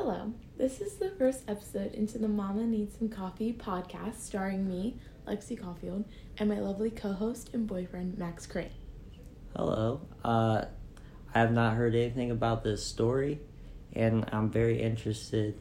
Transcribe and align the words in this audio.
Hello, 0.00 0.32
this 0.56 0.80
is 0.80 0.94
the 0.94 1.10
first 1.10 1.42
episode 1.48 1.92
into 1.92 2.18
the 2.18 2.28
Mama 2.28 2.62
Needs 2.62 2.96
Some 2.96 3.08
Coffee 3.08 3.52
podcast 3.52 4.20
starring 4.20 4.68
me, 4.68 4.94
Lexi 5.26 5.60
Caulfield, 5.60 6.04
and 6.38 6.48
my 6.48 6.60
lovely 6.60 6.88
co 6.88 7.12
host 7.12 7.50
and 7.52 7.66
boyfriend, 7.66 8.16
Max 8.16 8.46
Crane. 8.46 8.70
Hello. 9.56 10.00
Uh, 10.24 10.66
I 11.34 11.40
have 11.40 11.50
not 11.50 11.74
heard 11.74 11.96
anything 11.96 12.30
about 12.30 12.62
this 12.62 12.86
story, 12.86 13.40
and 13.92 14.24
I'm 14.30 14.50
very 14.50 14.80
interested 14.80 15.58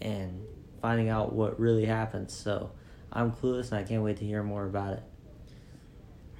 in 0.00 0.46
finding 0.80 1.10
out 1.10 1.34
what 1.34 1.60
really 1.60 1.84
happened. 1.84 2.30
So 2.30 2.70
I'm 3.12 3.30
clueless, 3.30 3.72
and 3.72 3.78
I 3.78 3.82
can't 3.82 4.02
wait 4.02 4.16
to 4.16 4.24
hear 4.24 4.42
more 4.42 4.64
about 4.64 4.94
it. 4.94 5.02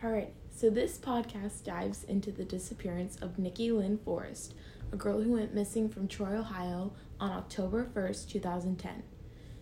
All 0.02 0.10
right, 0.10 0.32
so 0.48 0.70
this 0.70 0.96
podcast 0.96 1.64
dives 1.64 2.02
into 2.02 2.32
the 2.32 2.44
disappearance 2.44 3.18
of 3.20 3.38
Nikki 3.38 3.70
Lynn 3.72 3.98
Forrest, 3.98 4.54
a 4.90 4.96
girl 4.96 5.20
who 5.20 5.32
went 5.32 5.54
missing 5.54 5.90
from 5.90 6.08
Troy, 6.08 6.38
Ohio 6.38 6.92
on 7.20 7.30
October 7.30 7.88
1st, 7.94 8.30
2010. 8.30 9.02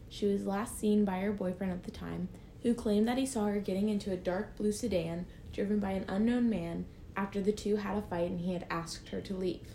She 0.09 0.27
was 0.27 0.47
last 0.47 0.78
seen 0.78 1.05
by 1.05 1.20
her 1.20 1.33
boyfriend 1.33 1.73
at 1.73 1.84
the 1.84 1.91
time, 1.91 2.28
who 2.62 2.74
claimed 2.74 3.06
that 3.09 3.19
he 3.19 3.27
saw 3.27 3.47
her 3.47 3.61
getting 3.61 3.88
into 3.88 4.12
a 4.12 4.16
dark 4.16 4.56
blue 4.56 4.73
sedan 4.73 5.27
driven 5.52 5.78
by 5.78 5.91
an 5.91 6.05
unknown 6.09 6.48
man 6.48 6.87
after 7.16 7.41
the 7.41 7.52
two 7.52 7.77
had 7.77 7.97
a 7.97 8.02
fight 8.02 8.30
and 8.30 8.41
he 8.41 8.52
had 8.52 8.66
asked 8.70 9.09
her 9.11 9.20
to 9.20 9.34
leave. 9.34 9.69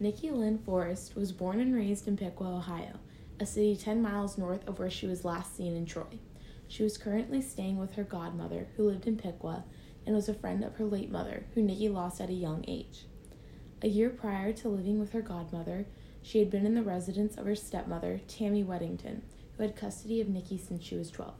Nikki 0.00 0.30
Lynn 0.30 0.58
Forrest 0.58 1.14
was 1.14 1.32
born 1.32 1.60
and 1.60 1.74
raised 1.74 2.08
in 2.08 2.16
Piqua, 2.16 2.56
Ohio, 2.56 2.98
a 3.40 3.46
city 3.46 3.76
10 3.76 4.02
miles 4.02 4.36
north 4.36 4.66
of 4.66 4.78
where 4.78 4.90
she 4.90 5.06
was 5.06 5.24
last 5.24 5.56
seen 5.56 5.76
in 5.76 5.86
Troy. 5.86 6.18
She 6.68 6.82
was 6.82 6.98
currently 6.98 7.40
staying 7.40 7.78
with 7.78 7.94
her 7.94 8.04
godmother, 8.04 8.68
who 8.76 8.88
lived 8.88 9.06
in 9.06 9.16
Piqua, 9.16 9.64
and 10.06 10.14
was 10.14 10.28
a 10.28 10.34
friend 10.34 10.64
of 10.64 10.76
her 10.76 10.84
late 10.84 11.10
mother, 11.10 11.46
who 11.54 11.62
Nikki 11.62 11.88
lost 11.88 12.20
at 12.20 12.28
a 12.28 12.34
young 12.34 12.64
age. 12.66 13.06
A 13.82 13.88
year 13.88 14.10
prior 14.10 14.52
to 14.54 14.68
living 14.68 14.98
with 14.98 15.12
her 15.12 15.22
godmother, 15.22 15.86
she 16.24 16.38
had 16.38 16.48
been 16.48 16.64
in 16.64 16.74
the 16.74 16.82
residence 16.82 17.36
of 17.36 17.44
her 17.44 17.54
stepmother, 17.54 18.18
Tammy 18.26 18.64
Weddington, 18.64 19.20
who 19.56 19.62
had 19.62 19.76
custody 19.76 20.22
of 20.22 20.28
Nikki 20.28 20.56
since 20.56 20.82
she 20.82 20.96
was 20.96 21.10
12. 21.10 21.34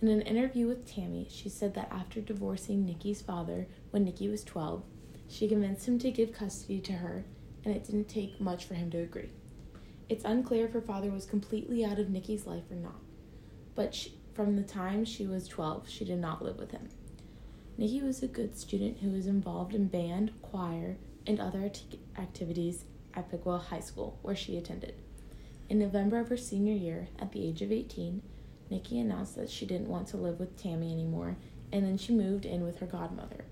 In 0.00 0.08
an 0.08 0.22
interview 0.22 0.66
with 0.66 0.90
Tammy, 0.90 1.28
she 1.30 1.50
said 1.50 1.74
that 1.74 1.92
after 1.92 2.22
divorcing 2.22 2.86
Nikki's 2.86 3.20
father 3.20 3.66
when 3.90 4.02
Nikki 4.02 4.30
was 4.30 4.42
12, 4.42 4.82
she 5.28 5.46
convinced 5.46 5.86
him 5.86 5.98
to 5.98 6.10
give 6.10 6.32
custody 6.32 6.80
to 6.80 6.94
her, 6.94 7.26
and 7.66 7.76
it 7.76 7.84
didn't 7.84 8.08
take 8.08 8.40
much 8.40 8.64
for 8.64 8.72
him 8.72 8.90
to 8.92 8.98
agree. 8.98 9.28
It's 10.08 10.24
unclear 10.24 10.64
if 10.64 10.72
her 10.72 10.80
father 10.80 11.10
was 11.10 11.26
completely 11.26 11.84
out 11.84 11.98
of 11.98 12.08
Nikki's 12.08 12.46
life 12.46 12.70
or 12.70 12.76
not, 12.76 13.00
but 13.74 13.94
she, 13.94 14.14
from 14.32 14.56
the 14.56 14.62
time 14.62 15.04
she 15.04 15.26
was 15.26 15.46
12, 15.48 15.86
she 15.86 16.06
did 16.06 16.18
not 16.18 16.42
live 16.42 16.56
with 16.56 16.70
him. 16.70 16.88
Nikki 17.76 18.00
was 18.00 18.22
a 18.22 18.26
good 18.26 18.56
student 18.56 19.00
who 19.00 19.10
was 19.10 19.26
involved 19.26 19.74
in 19.74 19.88
band, 19.88 20.32
choir, 20.40 20.96
and 21.26 21.38
other 21.38 21.70
activities 22.16 22.86
at 23.14 23.30
Piqua 23.30 23.58
High 23.58 23.80
School, 23.80 24.18
where 24.22 24.36
she 24.36 24.56
attended. 24.56 24.94
In 25.68 25.78
November 25.78 26.18
of 26.18 26.28
her 26.28 26.36
senior 26.36 26.74
year, 26.74 27.08
at 27.18 27.32
the 27.32 27.46
age 27.46 27.62
of 27.62 27.72
18, 27.72 28.22
Nikki 28.70 28.98
announced 28.98 29.36
that 29.36 29.50
she 29.50 29.66
didn't 29.66 29.88
want 29.88 30.08
to 30.08 30.16
live 30.16 30.38
with 30.38 30.60
Tammy 30.60 30.92
anymore, 30.92 31.36
and 31.72 31.84
then 31.84 31.96
she 31.96 32.12
moved 32.12 32.44
in 32.44 32.64
with 32.64 32.78
her 32.78 32.86
godmother. 32.86 33.44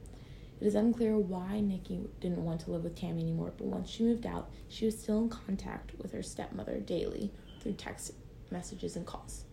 It 0.61 0.67
is 0.67 0.75
unclear 0.75 1.19
why 1.19 1.61
Nikki 1.61 2.09
didn't 2.21 2.45
want 2.45 2.61
to 2.63 2.71
live 2.71 2.85
with 2.85 2.97
Tammy 2.97 3.23
anymore, 3.23 3.53
but 3.57 3.67
once 3.67 3.91
she 3.91 4.05
moved 4.05 4.27
out, 4.27 4.51
she 4.69 4.85
was 4.85 4.99
still 4.99 5.23
in 5.23 5.29
contact 5.29 5.93
with 5.99 6.13
her 6.13 6.23
stepmother 6.23 6.79
daily 6.79 7.33
through 7.61 7.73
text 7.73 8.13
messages 8.51 8.95
and 8.97 9.07
calls. 9.07 9.45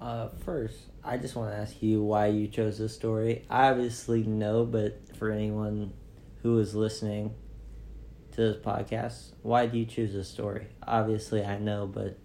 Uh, 0.00 0.28
first, 0.44 0.76
I 1.02 1.16
just 1.16 1.34
want 1.34 1.50
to 1.50 1.56
ask 1.56 1.82
you 1.82 2.02
why 2.02 2.26
you 2.26 2.46
chose 2.46 2.78
this 2.78 2.94
story. 2.94 3.44
I 3.48 3.70
obviously 3.70 4.22
know, 4.22 4.64
but 4.64 5.00
for 5.16 5.30
anyone 5.30 5.92
who 6.42 6.58
is 6.58 6.74
listening 6.74 7.34
to 8.34 8.40
this 8.40 8.56
podcast, 8.56 9.32
why 9.42 9.66
do 9.66 9.78
you 9.78 9.86
choose 9.86 10.12
this 10.12 10.28
story? 10.28 10.66
Obviously, 10.86 11.44
I 11.44 11.58
know, 11.58 11.86
but. 11.86 12.16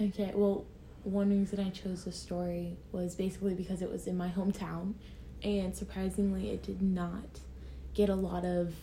Okay, 0.00 0.32
well, 0.34 0.64
one 1.04 1.30
reason 1.30 1.60
I 1.60 1.70
chose 1.70 2.04
this 2.04 2.16
story 2.16 2.76
was 2.92 3.14
basically 3.14 3.54
because 3.54 3.82
it 3.82 3.90
was 3.90 4.06
in 4.06 4.16
my 4.16 4.28
hometown, 4.28 4.94
and 5.42 5.74
surprisingly, 5.76 6.50
it 6.50 6.62
did 6.62 6.82
not 6.82 7.40
get 7.94 8.08
a 8.08 8.14
lot 8.14 8.44
of 8.44 8.74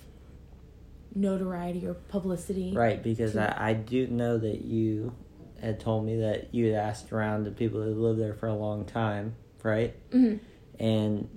notoriety 1.14 1.86
or 1.86 1.94
publicity. 1.94 2.74
Right, 2.76 3.02
because 3.02 3.34
to... 3.34 3.62
I, 3.62 3.70
I 3.70 3.74
do 3.74 4.08
know 4.08 4.38
that 4.38 4.64
you 4.66 5.14
had 5.62 5.80
told 5.80 6.06
me 6.06 6.18
that 6.18 6.54
you 6.54 6.68
had 6.68 6.76
asked 6.76 7.12
around 7.12 7.46
the 7.46 7.52
people 7.52 7.82
who 7.82 7.94
lived 7.94 8.20
there 8.20 8.34
for 8.34 8.48
a 8.48 8.54
long 8.54 8.86
time, 8.86 9.36
right? 9.64 9.96
Mm-hmm. 10.12 10.38
And 10.84 11.30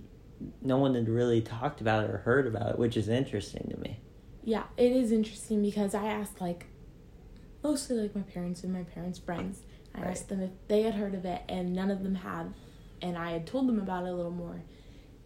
no 0.61 0.78
one 0.78 0.94
had 0.94 1.09
really 1.09 1.41
talked 1.41 1.81
about 1.81 2.05
it 2.05 2.11
or 2.11 2.19
heard 2.19 2.47
about 2.47 2.71
it, 2.71 2.78
which 2.78 2.97
is 2.97 3.09
interesting 3.09 3.69
to 3.71 3.81
me. 3.81 4.00
Yeah, 4.48 4.64
it 4.78 4.92
is 4.92 5.12
interesting 5.12 5.60
because 5.62 5.94
I 5.94 6.06
asked 6.06 6.41
like 6.41 6.66
mostly 7.62 7.97
like 7.97 8.16
my 8.16 8.22
parents 8.22 8.64
and 8.64 8.72
my 8.72 8.82
parents' 8.82 9.19
friends. 9.19 9.60
I 9.94 10.00
right. 10.00 10.10
asked 10.10 10.28
them 10.28 10.41
if 10.41 10.50
they 10.69 10.82
had 10.82 10.94
heard 10.94 11.14
of 11.14 11.25
it, 11.25 11.42
and 11.48 11.75
none 11.75 11.91
of 11.91 12.03
them 12.03 12.14
had. 12.14 12.54
And 13.03 13.19
I 13.19 13.32
had 13.32 13.47
told 13.47 13.69
them 13.69 13.78
about 13.78 14.04
it 14.04 14.08
a 14.08 14.14
little 14.14 14.31
more. 14.31 14.62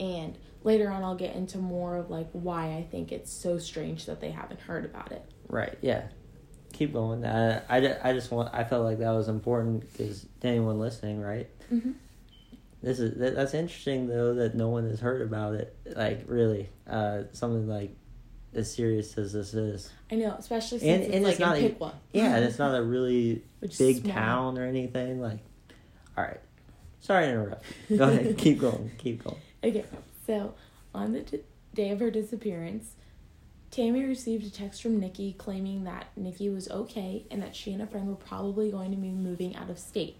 And 0.00 0.36
later 0.64 0.90
on, 0.90 1.04
I'll 1.04 1.14
get 1.14 1.36
into 1.36 1.58
more 1.58 1.96
of 1.96 2.10
like 2.10 2.28
why 2.32 2.76
I 2.76 2.86
think 2.90 3.12
it's 3.12 3.32
so 3.32 3.58
strange 3.58 4.06
that 4.06 4.20
they 4.20 4.30
haven't 4.30 4.60
heard 4.60 4.84
about 4.84 5.12
it. 5.12 5.24
Right. 5.48 5.78
Yeah 5.80 6.08
keep 6.72 6.92
going. 6.92 7.24
I, 7.24 7.58
I, 7.68 7.96
I 8.02 8.12
just 8.12 8.30
want. 8.30 8.48
I 8.52 8.64
felt 8.64 8.84
like 8.84 8.98
that 8.98 9.10
was 9.10 9.28
important 9.28 9.80
because 9.92 10.26
to 10.40 10.48
anyone 10.48 10.78
listening, 10.78 11.20
right? 11.20 11.48
Mm-hmm. 11.72 11.92
This 12.82 12.98
is 12.98 13.18
that, 13.18 13.36
that's 13.36 13.54
interesting 13.54 14.08
though 14.08 14.34
that 14.34 14.54
no 14.54 14.68
one 14.68 14.88
has 14.88 15.00
heard 15.00 15.22
about 15.22 15.54
it. 15.54 15.76
Like 15.84 16.24
really, 16.26 16.70
uh, 16.88 17.24
something 17.32 17.68
like 17.68 17.94
as 18.54 18.72
serious 18.72 19.16
as 19.18 19.32
this 19.32 19.54
is. 19.54 19.90
I 20.10 20.16
know, 20.16 20.34
especially 20.38 20.78
since 20.80 20.90
and, 20.90 21.02
it's, 21.04 21.14
and 21.14 21.24
like 21.24 21.32
it's 21.32 21.40
not 21.40 21.58
in 21.58 21.76
A, 21.80 21.92
yeah, 22.12 22.36
and 22.36 22.44
it's 22.44 22.58
not 22.58 22.74
a 22.74 22.82
really 22.82 23.42
big 23.78 24.10
town 24.10 24.58
or 24.58 24.64
anything. 24.64 25.20
Like, 25.20 25.38
all 26.16 26.24
right, 26.24 26.40
sorry 27.00 27.26
to 27.26 27.30
interrupt. 27.30 27.64
Go 27.96 28.08
ahead, 28.08 28.36
keep 28.38 28.60
going, 28.60 28.90
keep 28.98 29.24
going. 29.24 29.38
Okay, 29.64 29.84
so 30.26 30.54
on 30.94 31.12
the 31.12 31.20
d- 31.20 31.40
day 31.74 31.90
of 31.90 32.00
her 32.00 32.10
disappearance, 32.10 32.94
Tammy 33.70 34.04
received 34.04 34.46
a 34.46 34.50
text 34.50 34.82
from 34.82 35.00
Nikki 35.00 35.32
claiming 35.32 35.84
that 35.84 36.08
Nikki 36.16 36.50
was 36.50 36.70
okay 36.70 37.24
and 37.30 37.42
that 37.42 37.56
she 37.56 37.72
and 37.72 37.82
a 37.82 37.86
friend 37.86 38.06
were 38.08 38.14
probably 38.14 38.70
going 38.70 38.90
to 38.90 38.96
be 38.98 39.08
moving 39.08 39.56
out 39.56 39.70
of 39.70 39.78
state. 39.78 40.18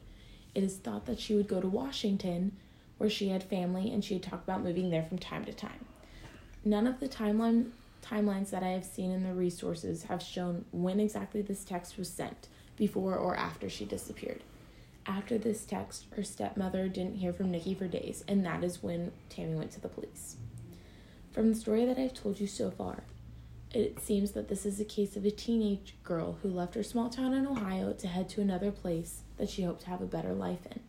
It 0.55 0.63
is 0.63 0.77
thought 0.77 1.07
that 1.07 1.21
she 1.21 1.35
would 1.35 1.49
go 1.49 1.61
to 1.61 1.69
Washington, 1.69 2.57
where 2.99 3.11
she 3.11 3.29
had 3.29 3.43
family, 3.43 3.93
and 3.93 4.05
she 4.05 4.15
had 4.15 4.23
talked 4.23 4.45
about 4.45 4.63
moving 4.63 4.91
there 4.91 5.03
from 5.03 5.19
time 5.19 5.45
to 5.45 5.53
time. 5.53 5.85
None 6.65 6.87
of 6.87 7.01
the 7.01 7.09
timeline 7.09 7.71
timelines 8.03 8.51
that 8.51 8.63
I 8.63 8.71
have 8.71 8.85
seen 8.85 9.11
in 9.11 9.23
the 9.23 9.33
resources 9.33 10.05
have 10.05 10.23
shown 10.23 10.65
when 10.73 11.01
exactly 11.01 11.41
this 11.41 11.65
text 11.65 11.97
was 11.97 12.09
sent, 12.11 12.49
before 12.77 13.17
or 13.17 13.37
after 13.37 13.69
she 13.69 13.85
disappeared. 13.85 14.43
After 15.07 15.39
this 15.39 15.65
text, 15.65 16.07
her 16.15 16.23
stepmother 16.23 16.89
didn't 16.89 17.17
hear 17.17 17.33
from 17.33 17.51
Nikki 17.51 17.75
for 17.75 17.89
days, 17.89 18.25
and 18.29 18.45
that 18.45 18.63
is 18.63 18.83
when 18.83 19.13
Tammy 19.29 19.55
went 19.55 19.73
to 19.73 19.81
the 19.81 19.89
police. 19.89 20.37
From 21.33 21.49
the 21.49 21.55
story 21.55 21.85
that 21.87 21.99
I've 21.99 22.15
told 22.15 22.41
you 22.41 22.47
so 22.47 22.71
far, 22.71 23.05
it 23.73 24.01
seems 24.01 24.33
that 24.33 24.49
this 24.49 24.67
is 24.67 24.79
a 24.79 24.85
case 24.85 25.17
of 25.17 25.25
a 25.25 25.31
teenage 25.31 25.95
girl 26.05 26.39
who 26.43 26.49
left 26.49 26.75
her 26.75 26.83
small 26.83 27.09
town 27.09 27.33
in 27.33 27.47
Ohio 27.47 27.93
to 27.95 28.07
head 28.07 28.29
to 28.31 28.43
another 28.43 28.71
place 28.71 29.23
that 29.39 29.49
she 29.49 29.63
hoped 29.63 29.83
to 29.83 29.89
have 29.89 30.03
a 30.03 30.07
better 30.07 30.35
life 30.35 30.67
in. 30.71 30.81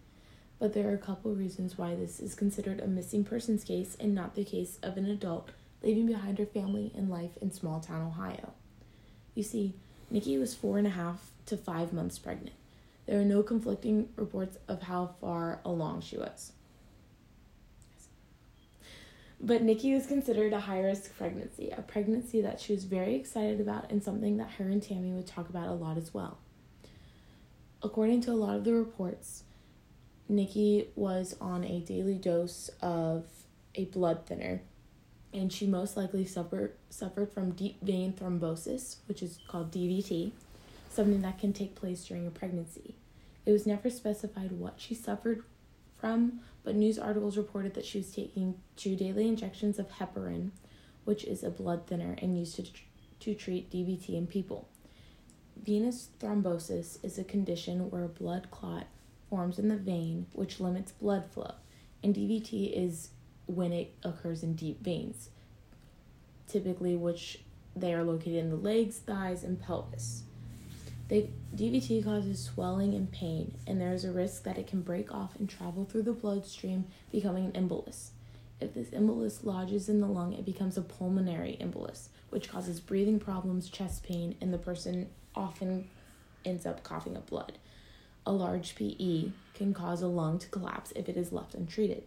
But 0.60 0.74
there 0.74 0.90
are 0.90 0.96
a 0.96 0.98
couple 0.98 1.34
reasons 1.34 1.78
why 1.78 1.96
this 1.96 2.20
is 2.20 2.36
considered 2.36 2.82
a 2.82 2.88
missing 2.88 3.24
persons 3.24 3.64
case 3.64 3.96
and 4.00 4.14
not 4.14 4.36
the 4.36 4.44
case 4.44 4.80
of 4.84 4.98
an 4.98 5.06
adult 5.06 5.50
leaving 5.84 6.08
behind 6.08 6.40
her 6.40 6.46
family 6.46 6.92
and 6.96 7.10
life 7.10 7.38
in 7.42 7.52
small 7.52 7.80
town 7.80 8.08
Ohio. 8.08 8.54
You 9.36 9.44
see, 9.44 9.76
Nikki 10.10 10.38
was 10.38 10.56
four 10.56 10.78
and 10.78 10.88
a 10.88 10.92
half 10.92 11.32
to 11.48 11.58
five 11.58 11.92
months 11.94 12.18
pregnant. 12.18 12.56
There 13.06 13.20
are 13.20 13.26
no 13.26 13.44
conflicting 13.44 14.10
reports 14.16 14.58
of 14.68 14.84
how 14.84 15.16
far 15.20 15.60
along 15.66 16.02
she 16.02 16.18
was. 16.18 16.54
But 19.42 19.62
Nikki 19.62 19.94
was 19.94 20.06
considered 20.06 20.54
a 20.54 20.62
high 20.62 20.80
risk 20.80 21.18
pregnancy, 21.18 21.70
a 21.70 21.82
pregnancy 21.82 22.42
that 22.42 22.62
she 22.62 22.72
was 22.72 22.86
very 22.86 23.16
excited 23.16 23.60
about 23.60 23.92
and 23.92 24.02
something 24.02 24.38
that 24.38 24.52
her 24.52 24.64
and 24.64 24.82
Tammy 24.82 25.12
would 25.12 25.28
talk 25.28 25.50
about 25.50 25.68
a 25.68 25.74
lot 25.74 25.98
as 25.98 26.14
well. 26.14 26.38
According 27.82 28.22
to 28.22 28.32
a 28.32 28.40
lot 28.40 28.56
of 28.56 28.64
the 28.64 28.74
reports, 28.74 29.44
Nikki 30.30 30.88
was 30.96 31.36
on 31.42 31.66
a 31.66 31.82
daily 31.82 32.16
dose 32.16 32.70
of 32.82 33.26
a 33.76 33.84
blood 33.86 34.26
thinner 34.26 34.62
and 35.34 35.52
she 35.52 35.66
most 35.66 35.98
likely 35.98 36.26
suffered 36.26 36.74
suffered 36.90 37.32
from 37.32 37.52
deep 37.52 37.82
vein 37.82 38.14
thrombosis, 38.14 38.98
which 39.08 39.24
is 39.24 39.40
called 39.48 39.72
DVT, 39.72 40.32
something 40.90 41.22
that 41.22 41.40
can 41.40 41.54
take 41.54 41.76
place 41.76 42.06
during 42.06 42.28
a 42.28 42.32
pregnancy. 42.32 42.96
It 43.46 43.52
was 43.52 43.66
never 43.66 43.90
specified 43.90 44.52
what 44.52 44.76
she 44.78 44.96
suffered 44.96 45.44
from, 46.00 46.42
but 46.64 46.76
news 46.76 47.00
articles 47.00 47.38
reported 47.38 47.74
that 47.74 47.86
she 47.86 47.98
was 47.98 48.12
taking 48.12 48.56
two 48.76 48.96
daily 48.96 49.28
injections 49.28 49.80
of 49.80 49.90
heparin, 49.90 50.52
which 51.04 51.24
is 51.24 51.44
a 51.44 51.50
blood 51.50 51.88
thinner 51.88 52.16
and 52.20 52.38
used 52.38 52.56
to, 52.56 52.66
to 53.20 53.34
treat 53.34 53.72
DVT 53.72 54.10
in 54.10 54.28
people. 54.28 54.68
Venous 55.62 56.10
thrombosis 56.20 57.04
is 57.04 57.18
a 57.18 57.24
condition 57.24 57.90
where 57.90 58.04
a 58.04 58.10
blood 58.10 58.50
clot 58.52 58.88
forms 59.30 59.60
in 59.60 59.70
the 59.70 59.78
vein, 59.78 60.28
which 60.34 60.60
limits 60.60 60.92
blood 60.92 61.26
flow, 61.32 61.56
and 62.04 62.14
DVT 62.14 62.72
is 62.74 63.10
when 63.48 63.72
it 63.72 63.94
occurs 64.04 64.44
in 64.44 64.56
deep 64.56 64.84
veins, 64.84 65.30
typically 66.48 66.96
which 66.96 67.40
they 67.76 67.94
are 67.94 68.04
located 68.04 68.36
in 68.36 68.50
the 68.50 68.56
legs, 68.56 68.98
thighs, 68.98 69.44
and 69.44 69.62
pelvis. 69.62 70.24
They, 71.10 71.30
DVT 71.56 72.04
causes 72.04 72.44
swelling 72.44 72.94
and 72.94 73.12
pain, 73.12 73.56
and 73.68 73.80
there 73.80 73.94
is 73.94 74.06
a 74.06 74.12
risk 74.12 74.44
that 74.44 74.58
it 74.58 74.68
can 74.68 74.82
break 74.82 75.14
off 75.14 75.36
and 75.38 75.50
travel 75.50 75.86
through 75.86 76.04
the 76.04 76.14
bloodstream, 76.14 76.86
becoming 77.12 77.46
an 77.46 77.52
embolus. 77.52 78.10
If 78.62 78.74
this 78.74 78.90
embolus 78.90 79.44
lodges 79.44 79.90
in 79.90 80.00
the 80.00 80.08
lung, 80.08 80.34
it 80.34 80.46
becomes 80.46 80.78
a 80.78 80.82
pulmonary 80.82 81.58
embolus, 81.60 82.08
which 82.30 82.50
causes 82.50 82.80
breathing 82.80 83.20
problems, 83.20 83.70
chest 83.70 84.04
pain, 84.04 84.36
and 84.40 84.54
the 84.54 84.58
person 84.58 85.10
often 85.36 85.90
ends 86.46 86.66
up 86.66 86.84
coughing 86.84 87.18
up 87.18 87.30
blood. 87.30 87.58
A 88.26 88.32
large 88.32 88.76
PE 88.76 89.32
can 89.54 89.74
cause 89.74 90.02
a 90.02 90.08
lung 90.08 90.40
to 90.40 90.48
collapse 90.48 90.94
if 90.96 91.10
it 91.10 91.18
is 91.18 91.34
left 91.34 91.56
untreated. 91.56 92.04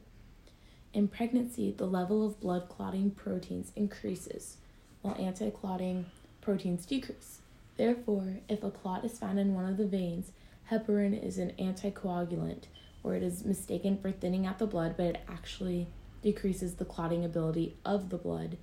In 0.97 1.09
pregnancy, 1.09 1.73
the 1.73 1.87
level 1.87 2.27
of 2.27 2.41
blood 2.41 2.71
clotting 2.71 3.11
proteins 3.11 3.71
increases, 3.77 4.57
while 5.03 5.15
anti 5.19 5.51
clotting 5.51 6.07
proteins 6.41 6.87
decrease. 6.87 7.43
Therefore, 7.77 8.39
if 8.49 8.65
a 8.65 8.71
clot 8.71 9.05
is 9.05 9.19
found 9.19 9.39
in 9.39 9.53
one 9.53 9.67
of 9.67 9.77
the 9.77 9.87
veins, 9.87 10.33
heparin 10.71 11.13
is 11.23 11.37
an 11.37 11.53
anticoagulant, 11.59 12.63
or 13.05 13.15
it 13.15 13.23
is 13.23 13.45
mistaken 13.45 13.99
for 13.99 14.11
thinning 14.11 14.47
out 14.47 14.59
the 14.59 14.67
blood, 14.67 14.95
but 14.97 15.05
it 15.05 15.21
actually 15.29 15.87
decreases 16.23 16.77
the 16.77 16.87
clotting 16.87 17.27
ability 17.27 17.77
of 17.85 18.09
the 18.09 18.17
blood 18.17 18.57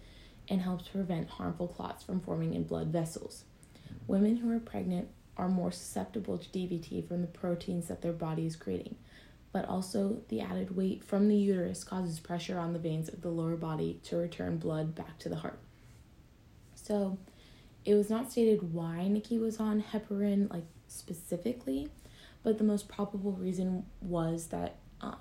and 0.49 0.59
helps 0.59 0.87
prevent 0.87 1.29
harmful 1.29 1.67
clots 1.67 2.03
from 2.03 2.19
forming 2.19 2.55
in 2.55 2.63
blood 2.63 2.87
vessels. 2.87 3.43
Women 4.07 4.37
who 4.37 4.49
are 4.49 4.59
pregnant 4.59 5.07
are 5.37 5.49
more 5.49 5.71
susceptible 5.71 6.39
to 6.39 6.49
DVT 6.49 7.07
from 7.07 7.21
the 7.21 7.27
proteins 7.27 7.89
that 7.89 8.01
their 8.01 8.11
body 8.11 8.47
is 8.47 8.55
creating, 8.55 8.95
but 9.53 9.69
also 9.69 10.17
the 10.27 10.41
added 10.41 10.75
weight 10.75 11.03
from 11.03 11.29
the 11.29 11.35
uterus 11.37 11.83
causes 11.83 12.19
pressure 12.19 12.57
on 12.57 12.73
the 12.73 12.79
veins 12.79 13.07
of 13.07 13.21
the 13.21 13.29
lower 13.29 13.55
body 13.55 14.01
to 14.03 14.17
return 14.17 14.57
blood 14.57 14.95
back 14.95 15.17
to 15.19 15.29
the 15.29 15.37
heart. 15.37 15.59
So, 16.75 17.17
it 17.85 17.93
was 17.93 18.09
not 18.09 18.31
stated 18.31 18.73
why 18.73 19.07
Nikki 19.07 19.37
was 19.37 19.59
on 19.59 19.83
heparin, 19.93 20.51
like 20.51 20.65
specifically, 20.87 21.89
but 22.41 22.57
the 22.57 22.63
most 22.63 22.89
probable 22.89 23.33
reason 23.33 23.85
was 24.01 24.47
that 24.47 24.77
um, 25.01 25.17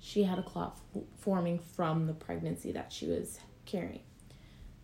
she 0.00 0.24
had 0.24 0.38
a 0.38 0.42
clot 0.42 0.78
f- 0.96 1.02
forming 1.18 1.58
from 1.58 2.06
the 2.06 2.14
pregnancy 2.14 2.72
that 2.72 2.92
she 2.92 3.06
was 3.06 3.38
carrying. 3.66 4.02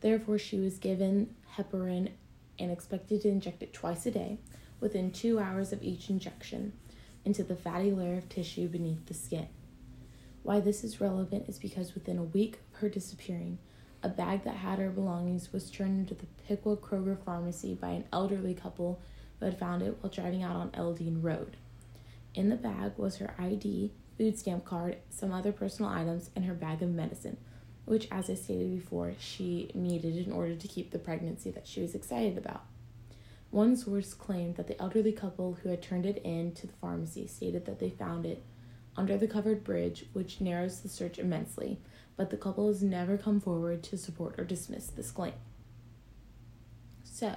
Therefore, 0.00 0.38
she 0.38 0.58
was 0.58 0.78
given 0.78 1.34
heparin 1.56 2.11
and 2.58 2.70
expected 2.70 3.23
to 3.23 3.28
inject 3.28 3.62
it 3.62 3.73
twice 3.73 4.05
a 4.06 4.11
day 4.11 4.38
within 4.81 5.11
two 5.11 5.38
hours 5.38 5.73
of 5.73 5.82
each 5.82 6.11
injection 6.11 6.73
into 7.25 7.43
the 7.43 7.56
fatty 7.56 7.93
layer 7.93 8.19
of 8.19 8.28
tissue 8.28 8.69
beneath 8.69 9.06
the 9.06 9.14
skin. 9.14 9.49
Why 10.43 10.61
this 10.61 10.84
is 10.84 11.00
relevant 11.00 11.49
is 11.49 11.58
because 11.58 11.94
within 11.94 12.19
a 12.19 12.25
week 12.25 12.58
of 12.72 12.81
her 12.81 12.88
disappearing, 12.88 13.58
a 14.02 14.08
bag 14.08 14.44
that 14.44 14.56
had 14.56 14.78
her 14.78 14.88
belongings 14.88 15.52
was 15.52 15.70
turned 15.70 16.00
into 16.00 16.14
the 16.14 16.26
Piqua 16.46 16.76
Kroger 16.76 17.19
pharmacy 17.22 17.75
by 17.75 17.90
an 17.90 18.05
elderly 18.12 18.55
couple 18.55 19.00
who 19.38 19.44
had 19.44 19.58
found 19.58 19.82
it 19.82 19.96
while 20.00 20.11
driving 20.11 20.43
out 20.43 20.56
on 20.56 20.70
Eldean 20.70 21.22
Road. 21.22 21.56
In 22.34 22.49
the 22.49 22.56
bag 22.56 22.93
was 22.96 23.17
her 23.17 23.34
ID, 23.38 23.93
food 24.16 24.38
stamp 24.38 24.64
card, 24.64 24.96
some 25.11 25.32
other 25.32 25.52
personal 25.52 25.90
items, 25.90 26.31
and 26.34 26.44
her 26.46 26.55
bag 26.55 26.82
of 26.82 26.90
medicine, 26.90 27.37
which, 27.84 28.08
as 28.11 28.31
I 28.31 28.34
stated 28.34 28.75
before, 28.75 29.12
she 29.19 29.70
needed 29.75 30.16
in 30.16 30.32
order 30.32 30.55
to 30.55 30.69
keep 30.69 30.90
the 30.90 30.99
pregnancy 30.99 31.50
that 31.50 31.66
she 31.66 31.82
was 31.82 31.94
excited 31.94 32.38
about. 32.38 32.62
One 33.50 33.75
source 33.76 34.14
claimed 34.14 34.56
that 34.56 34.69
the 34.69 34.81
elderly 34.81 35.12
couple 35.12 35.55
who 35.55 35.70
had 35.70 35.82
turned 35.82 36.06
it 36.06 36.23
in 36.25 36.52
to 36.52 36.69
the 36.69 36.73
pharmacy 36.75 37.26
stated 37.26 37.67
that 37.67 37.81
they 37.81 37.91
found 37.91 38.25
it 38.25 38.44
under 38.97 39.17
the 39.17 39.26
covered 39.26 39.64
bridge, 39.64 40.06
which 40.12 40.41
narrows 40.41 40.81
the 40.81 40.88
search 40.88 41.19
immensely, 41.19 41.79
but 42.17 42.31
the 42.31 42.37
couple 42.37 42.69
has 42.69 42.82
never 42.82 43.17
come 43.17 43.41
forward 43.41 43.82
to 43.82 43.99
support 43.99 44.38
or 44.38 44.44
dismiss 44.44 44.87
this 44.87 45.11
claim. 45.11 45.32
So, 47.02 47.35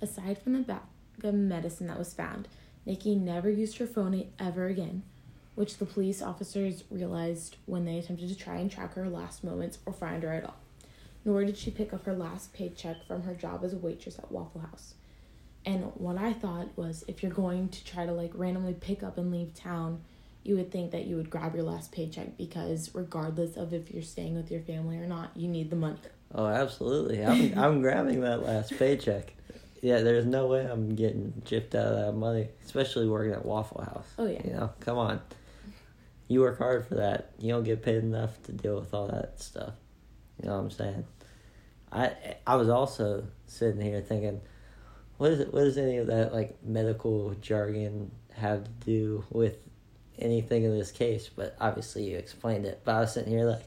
aside 0.00 0.38
from 0.38 0.52
the 0.52 0.60
bag 0.60 0.82
of 1.24 1.34
medicine 1.34 1.88
that 1.88 1.98
was 1.98 2.14
found, 2.14 2.46
Nikki 2.86 3.14
never 3.16 3.50
used 3.50 3.78
her 3.78 3.86
phone 3.86 4.26
ever 4.38 4.66
again, 4.66 5.02
which 5.56 5.78
the 5.78 5.84
police 5.84 6.22
officers 6.22 6.84
realized 6.90 7.56
when 7.66 7.84
they 7.84 7.98
attempted 7.98 8.28
to 8.28 8.36
try 8.36 8.56
and 8.56 8.70
track 8.70 8.94
her 8.94 9.08
last 9.08 9.42
moments 9.42 9.78
or 9.84 9.92
find 9.92 10.22
her 10.22 10.32
at 10.32 10.44
all. 10.44 10.56
Nor 11.24 11.44
did 11.44 11.58
she 11.58 11.70
pick 11.70 11.92
up 11.92 12.04
her 12.04 12.14
last 12.14 12.52
paycheck 12.52 13.04
from 13.06 13.22
her 13.22 13.34
job 13.34 13.64
as 13.64 13.72
a 13.72 13.78
waitress 13.78 14.18
at 14.18 14.30
Waffle 14.30 14.62
House. 14.62 14.94
And 15.64 15.84
what 15.94 16.16
I 16.16 16.32
thought 16.32 16.68
was 16.76 17.04
if 17.06 17.22
you're 17.22 17.32
going 17.32 17.68
to 17.68 17.84
try 17.84 18.06
to 18.06 18.12
like 18.12 18.30
randomly 18.34 18.74
pick 18.74 19.02
up 19.02 19.18
and 19.18 19.30
leave 19.30 19.54
town, 19.54 20.00
you 20.42 20.56
would 20.56 20.72
think 20.72 20.92
that 20.92 21.06
you 21.06 21.16
would 21.16 21.28
grab 21.28 21.54
your 21.54 21.64
last 21.64 21.92
paycheck 21.92 22.36
because 22.38 22.94
regardless 22.94 23.56
of 23.56 23.74
if 23.74 23.90
you're 23.90 24.02
staying 24.02 24.36
with 24.36 24.50
your 24.50 24.62
family 24.62 24.96
or 24.96 25.06
not, 25.06 25.30
you 25.36 25.48
need 25.48 25.70
the 25.70 25.76
money. 25.76 25.98
Oh, 26.34 26.46
absolutely. 26.46 27.24
I'm 27.24 27.58
I'm 27.58 27.82
grabbing 27.82 28.20
that 28.22 28.42
last 28.42 28.78
paycheck. 28.78 29.34
Yeah, 29.82 30.00
there's 30.00 30.26
no 30.26 30.46
way 30.46 30.66
I'm 30.66 30.94
getting 30.94 31.32
gypped 31.44 31.74
out 31.74 31.86
of 31.86 32.06
that 32.06 32.12
money, 32.12 32.48
especially 32.64 33.08
working 33.08 33.32
at 33.32 33.44
Waffle 33.44 33.82
House. 33.82 34.06
Oh 34.18 34.26
yeah. 34.26 34.40
You 34.44 34.52
know, 34.52 34.70
come 34.80 34.98
on. 34.98 35.20
You 36.28 36.40
work 36.40 36.58
hard 36.58 36.86
for 36.86 36.96
that. 36.96 37.32
You 37.38 37.48
don't 37.48 37.64
get 37.64 37.82
paid 37.82 38.04
enough 38.04 38.40
to 38.44 38.52
deal 38.52 38.78
with 38.78 38.94
all 38.94 39.08
that 39.08 39.40
stuff. 39.40 39.72
You 40.40 40.48
know 40.48 40.56
what 40.56 40.62
I'm 40.62 40.70
saying? 40.70 41.04
I 41.92 42.12
I 42.46 42.56
was 42.56 42.68
also 42.68 43.24
sitting 43.46 43.80
here 43.80 44.00
thinking, 44.00 44.40
what 45.20 45.32
is 45.32 45.40
it? 45.40 45.52
What 45.52 45.64
does 45.64 45.76
any 45.76 45.98
of 45.98 46.06
that 46.06 46.32
like 46.32 46.56
medical 46.64 47.34
jargon 47.42 48.10
have 48.32 48.64
to 48.64 48.70
do 48.86 49.24
with 49.28 49.58
anything 50.18 50.64
in 50.64 50.76
this 50.78 50.90
case? 50.90 51.28
But 51.28 51.54
obviously 51.60 52.10
you 52.10 52.16
explained 52.16 52.64
it. 52.64 52.80
But 52.86 52.94
I 52.94 53.00
was 53.00 53.12
sitting 53.12 53.30
here 53.30 53.44
like, 53.44 53.66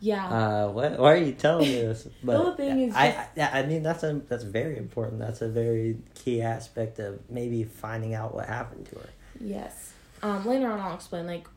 Yeah. 0.00 0.28
uh, 0.28 0.68
what? 0.68 0.98
Why 0.98 1.12
are 1.14 1.16
you 1.16 1.32
telling 1.32 1.66
me 1.66 1.76
this? 1.80 2.06
But 2.22 2.36
whole 2.36 2.52
thing 2.52 2.78
is 2.78 2.94
I, 2.94 3.26
I, 3.38 3.60
I 3.60 3.66
mean, 3.66 3.82
that's 3.82 4.02
a 4.02 4.20
that's 4.28 4.44
very 4.44 4.76
important. 4.76 5.18
That's 5.18 5.40
a 5.40 5.48
very 5.48 5.96
key 6.14 6.42
aspect 6.42 6.98
of 6.98 7.20
maybe 7.30 7.64
finding 7.64 8.12
out 8.12 8.34
what 8.34 8.44
happened 8.44 8.84
to 8.90 8.96
her. 8.96 9.08
Yes. 9.40 9.94
Um, 10.22 10.44
later 10.44 10.70
on, 10.70 10.78
I'll 10.78 10.94
explain 10.94 11.26
like 11.26 11.48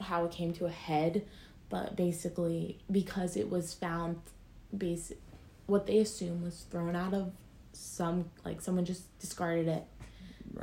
how 0.00 0.24
it 0.24 0.32
came 0.32 0.52
to 0.54 0.66
a 0.66 0.70
head, 0.70 1.24
but 1.70 1.94
basically 1.94 2.80
because 2.90 3.36
it 3.36 3.48
was 3.48 3.72
found, 3.72 4.20
basic, 4.76 5.18
what 5.66 5.86
they 5.86 5.98
assume 5.98 6.42
was 6.42 6.66
thrown 6.68 6.96
out 6.96 7.14
of 7.14 7.30
some 7.72 8.30
like 8.44 8.60
someone 8.60 8.84
just 8.84 9.02
discarded 9.18 9.68
it. 9.68 9.84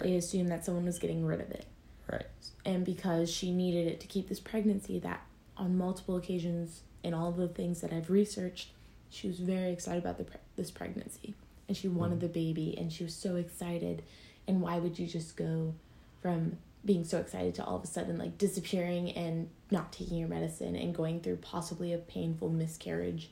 They 0.02 0.16
assumed 0.16 0.50
that 0.50 0.66
someone 0.66 0.86
was 0.86 1.00
getting 1.00 1.26
rid 1.26 1.42
of 1.42 1.50
it, 1.52 1.66
Right. 2.12 2.26
and 2.64 2.86
because 2.86 3.30
she 3.30 3.52
needed 3.52 3.88
it 3.88 4.00
to 4.02 4.08
keep 4.08 4.30
this 4.30 4.40
pregnancy, 4.40 5.00
that 5.00 5.26
on 5.58 5.78
multiple 5.78 6.16
occasions 6.16 6.82
in 7.04 7.14
all 7.14 7.32
the 7.32 7.48
things 7.48 7.82
that 7.82 7.92
I've 7.92 8.10
researched, 8.10 8.70
she 9.10 9.28
was 9.28 9.40
very 9.40 9.72
excited 9.72 10.04
about 10.04 10.18
the 10.20 10.26
pre- 10.26 10.40
this 10.56 10.70
pregnancy, 10.70 11.34
and 11.68 11.76
she 11.76 11.88
wanted 11.88 12.18
Mhm. 12.20 12.22
the 12.22 12.28
baby, 12.28 12.78
and 12.78 12.94
she 12.94 13.04
was 13.04 13.16
so 13.16 13.36
excited. 13.36 14.04
And 14.48 14.62
why 14.62 14.78
would 14.80 15.00
you 15.00 15.08
just 15.08 15.36
go 15.36 15.74
from 16.22 16.58
being 16.86 17.04
so 17.04 17.20
excited 17.20 17.56
to 17.56 17.66
all 17.66 17.76
of 17.76 17.84
a 17.84 17.88
sudden 17.88 18.18
like 18.18 18.38
disappearing 18.38 19.12
and 19.12 19.50
not 19.72 19.92
taking 19.92 20.18
your 20.18 20.30
medicine 20.30 20.76
and 20.76 20.94
going 20.96 21.20
through 21.20 21.36
possibly 21.38 21.94
a 21.94 21.98
painful 21.98 22.50
miscarriage 22.50 23.30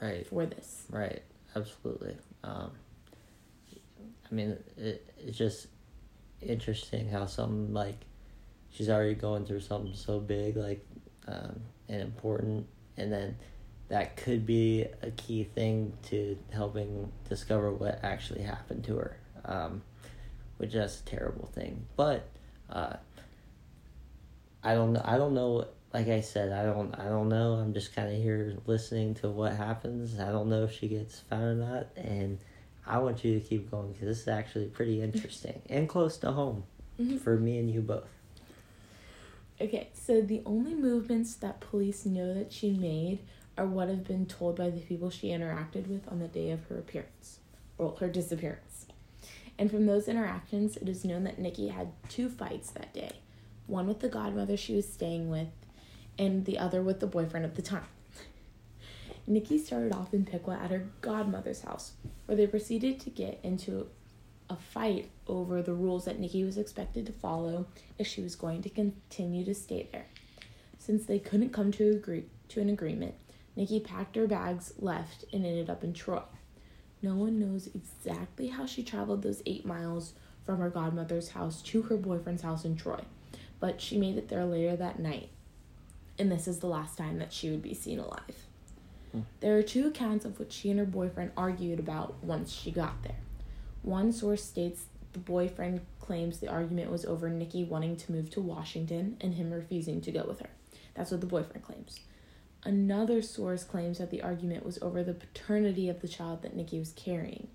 Right. 0.00 0.26
for 0.26 0.46
this? 0.46 0.86
Right. 0.90 1.22
Absolutely. 1.54 2.16
Um, 2.42 2.72
I 4.30 4.34
mean, 4.34 4.56
it, 4.76 5.14
it's 5.18 5.38
just 5.38 5.68
interesting 6.40 7.08
how 7.08 7.26
something 7.26 7.72
like 7.72 7.96
she's 8.70 8.88
already 8.88 9.14
going 9.14 9.46
through 9.46 9.60
something 9.60 9.94
so 9.94 10.20
big, 10.20 10.56
like 10.56 10.84
um, 11.26 11.60
and 11.88 12.02
important, 12.02 12.66
and 12.96 13.12
then 13.12 13.36
that 13.88 14.16
could 14.16 14.44
be 14.46 14.86
a 15.02 15.10
key 15.12 15.44
thing 15.44 15.92
to 16.04 16.38
helping 16.52 17.10
discover 17.28 17.72
what 17.72 18.00
actually 18.02 18.42
happened 18.42 18.84
to 18.84 18.96
her, 18.96 19.16
um, 19.44 19.82
which 20.58 20.74
is 20.74 21.00
a 21.00 21.04
terrible 21.04 21.46
thing. 21.46 21.86
But 21.96 22.28
uh, 22.70 22.96
I 24.62 24.74
don't 24.74 24.92
know. 24.92 25.02
I 25.04 25.16
don't 25.16 25.34
know. 25.34 25.66
Like 25.94 26.08
I 26.08 26.20
said, 26.20 26.52
I 26.52 26.64
don't. 26.64 26.94
I 26.98 27.04
don't 27.04 27.30
know. 27.30 27.54
I'm 27.54 27.72
just 27.72 27.94
kind 27.94 28.14
of 28.14 28.22
here 28.22 28.58
listening 28.66 29.14
to 29.16 29.30
what 29.30 29.56
happens. 29.56 30.18
I 30.20 30.30
don't 30.30 30.48
know 30.50 30.64
if 30.64 30.72
she 30.72 30.88
gets 30.88 31.20
found 31.20 31.44
or 31.44 31.54
not, 31.54 31.86
and 31.96 32.38
I 32.88 32.98
want 32.98 33.24
you 33.24 33.38
to 33.38 33.44
keep 33.44 33.70
going 33.70 33.92
because 33.92 34.06
this 34.08 34.20
is 34.22 34.28
actually 34.28 34.66
pretty 34.66 35.02
interesting 35.02 35.60
and 35.68 35.88
close 35.88 36.16
to 36.18 36.32
home 36.32 36.64
Mhm. 36.98 37.20
for 37.20 37.36
me 37.36 37.58
and 37.58 37.70
you 37.70 37.80
both. 37.82 38.08
Okay, 39.60 39.88
so 39.92 40.20
the 40.20 40.40
only 40.46 40.74
movements 40.74 41.34
that 41.36 41.60
police 41.60 42.06
know 42.06 42.32
that 42.34 42.52
she 42.52 42.70
made 42.70 43.18
are 43.56 43.66
what 43.66 43.88
have 43.88 44.04
been 44.04 44.24
told 44.24 44.56
by 44.56 44.70
the 44.70 44.80
people 44.80 45.10
she 45.10 45.28
interacted 45.28 45.88
with 45.88 46.06
on 46.08 46.20
the 46.20 46.28
day 46.28 46.50
of 46.50 46.64
her 46.66 46.78
appearance, 46.78 47.40
or 47.76 47.96
her 47.98 48.08
disappearance. 48.08 48.86
And 49.58 49.68
from 49.70 49.86
those 49.86 50.06
interactions, 50.06 50.76
it 50.76 50.88
is 50.88 51.04
known 51.04 51.24
that 51.24 51.38
Nikki 51.40 51.68
had 51.68 51.88
two 52.08 52.28
fights 52.28 52.70
that 52.70 52.92
day 52.94 53.12
one 53.66 53.86
with 53.86 53.98
the 54.00 54.08
godmother 54.08 54.56
she 54.56 54.74
was 54.74 54.90
staying 54.90 55.28
with, 55.28 55.48
and 56.18 56.46
the 56.46 56.56
other 56.58 56.80
with 56.82 57.00
the 57.00 57.06
boyfriend 57.06 57.44
at 57.44 57.54
the 57.54 57.60
time. 57.62 57.84
Nikki 59.28 59.58
started 59.58 59.92
off 59.92 60.14
in 60.14 60.24
Piqua 60.24 60.58
at 60.62 60.70
her 60.70 60.86
godmother's 61.02 61.60
house, 61.60 61.92
where 62.24 62.36
they 62.36 62.46
proceeded 62.46 62.98
to 63.00 63.10
get 63.10 63.38
into 63.42 63.86
a 64.48 64.56
fight 64.56 65.10
over 65.26 65.60
the 65.60 65.74
rules 65.74 66.06
that 66.06 66.18
Nikki 66.18 66.44
was 66.44 66.56
expected 66.56 67.04
to 67.06 67.12
follow 67.12 67.66
if 67.98 68.06
she 68.06 68.22
was 68.22 68.34
going 68.34 68.62
to 68.62 68.70
continue 68.70 69.44
to 69.44 69.54
stay 69.54 69.86
there. 69.92 70.06
Since 70.78 71.04
they 71.04 71.18
couldn't 71.18 71.52
come 71.52 71.70
to 71.72 71.90
agree 71.90 72.24
to 72.48 72.62
an 72.62 72.70
agreement, 72.70 73.14
Nikki 73.54 73.80
packed 73.80 74.16
her 74.16 74.26
bags, 74.26 74.72
left, 74.78 75.26
and 75.32 75.44
ended 75.44 75.68
up 75.68 75.84
in 75.84 75.92
Troy. 75.92 76.22
No 77.02 77.14
one 77.14 77.38
knows 77.38 77.68
exactly 77.74 78.48
how 78.48 78.64
she 78.64 78.82
traveled 78.82 79.22
those 79.22 79.42
eight 79.44 79.66
miles 79.66 80.14
from 80.46 80.58
her 80.58 80.70
godmother's 80.70 81.30
house 81.30 81.60
to 81.62 81.82
her 81.82 81.98
boyfriend's 81.98 82.42
house 82.42 82.64
in 82.64 82.76
Troy, 82.76 83.00
but 83.60 83.82
she 83.82 83.98
made 83.98 84.16
it 84.16 84.30
there 84.30 84.46
later 84.46 84.74
that 84.76 84.98
night, 84.98 85.28
and 86.18 86.32
this 86.32 86.48
is 86.48 86.60
the 86.60 86.66
last 86.66 86.96
time 86.96 87.18
that 87.18 87.34
she 87.34 87.50
would 87.50 87.62
be 87.62 87.74
seen 87.74 87.98
alive. 87.98 88.47
There 89.40 89.56
are 89.56 89.62
two 89.62 89.86
accounts 89.86 90.24
of 90.24 90.38
what 90.38 90.52
she 90.52 90.70
and 90.70 90.78
her 90.78 90.86
boyfriend 90.86 91.32
argued 91.36 91.78
about 91.78 92.22
once 92.22 92.52
she 92.52 92.70
got 92.70 93.02
there. 93.02 93.16
One 93.82 94.12
source 94.12 94.44
states 94.44 94.86
the 95.12 95.18
boyfriend 95.18 95.80
claims 96.00 96.38
the 96.38 96.48
argument 96.48 96.90
was 96.90 97.04
over 97.04 97.28
Nikki 97.28 97.64
wanting 97.64 97.96
to 97.96 98.12
move 98.12 98.30
to 98.30 98.40
Washington 98.40 99.16
and 99.20 99.34
him 99.34 99.50
refusing 99.50 100.00
to 100.02 100.12
go 100.12 100.24
with 100.24 100.40
her. 100.40 100.50
That's 100.94 101.10
what 101.10 101.20
the 101.20 101.26
boyfriend 101.26 101.62
claims. 101.62 102.00
Another 102.64 103.22
source 103.22 103.64
claims 103.64 103.98
that 103.98 104.10
the 104.10 104.22
argument 104.22 104.64
was 104.64 104.78
over 104.82 105.02
the 105.02 105.14
paternity 105.14 105.88
of 105.88 106.00
the 106.00 106.08
child 106.08 106.42
that 106.42 106.56
Nikki 106.56 106.78
was 106.78 106.92
carrying. 106.92 107.48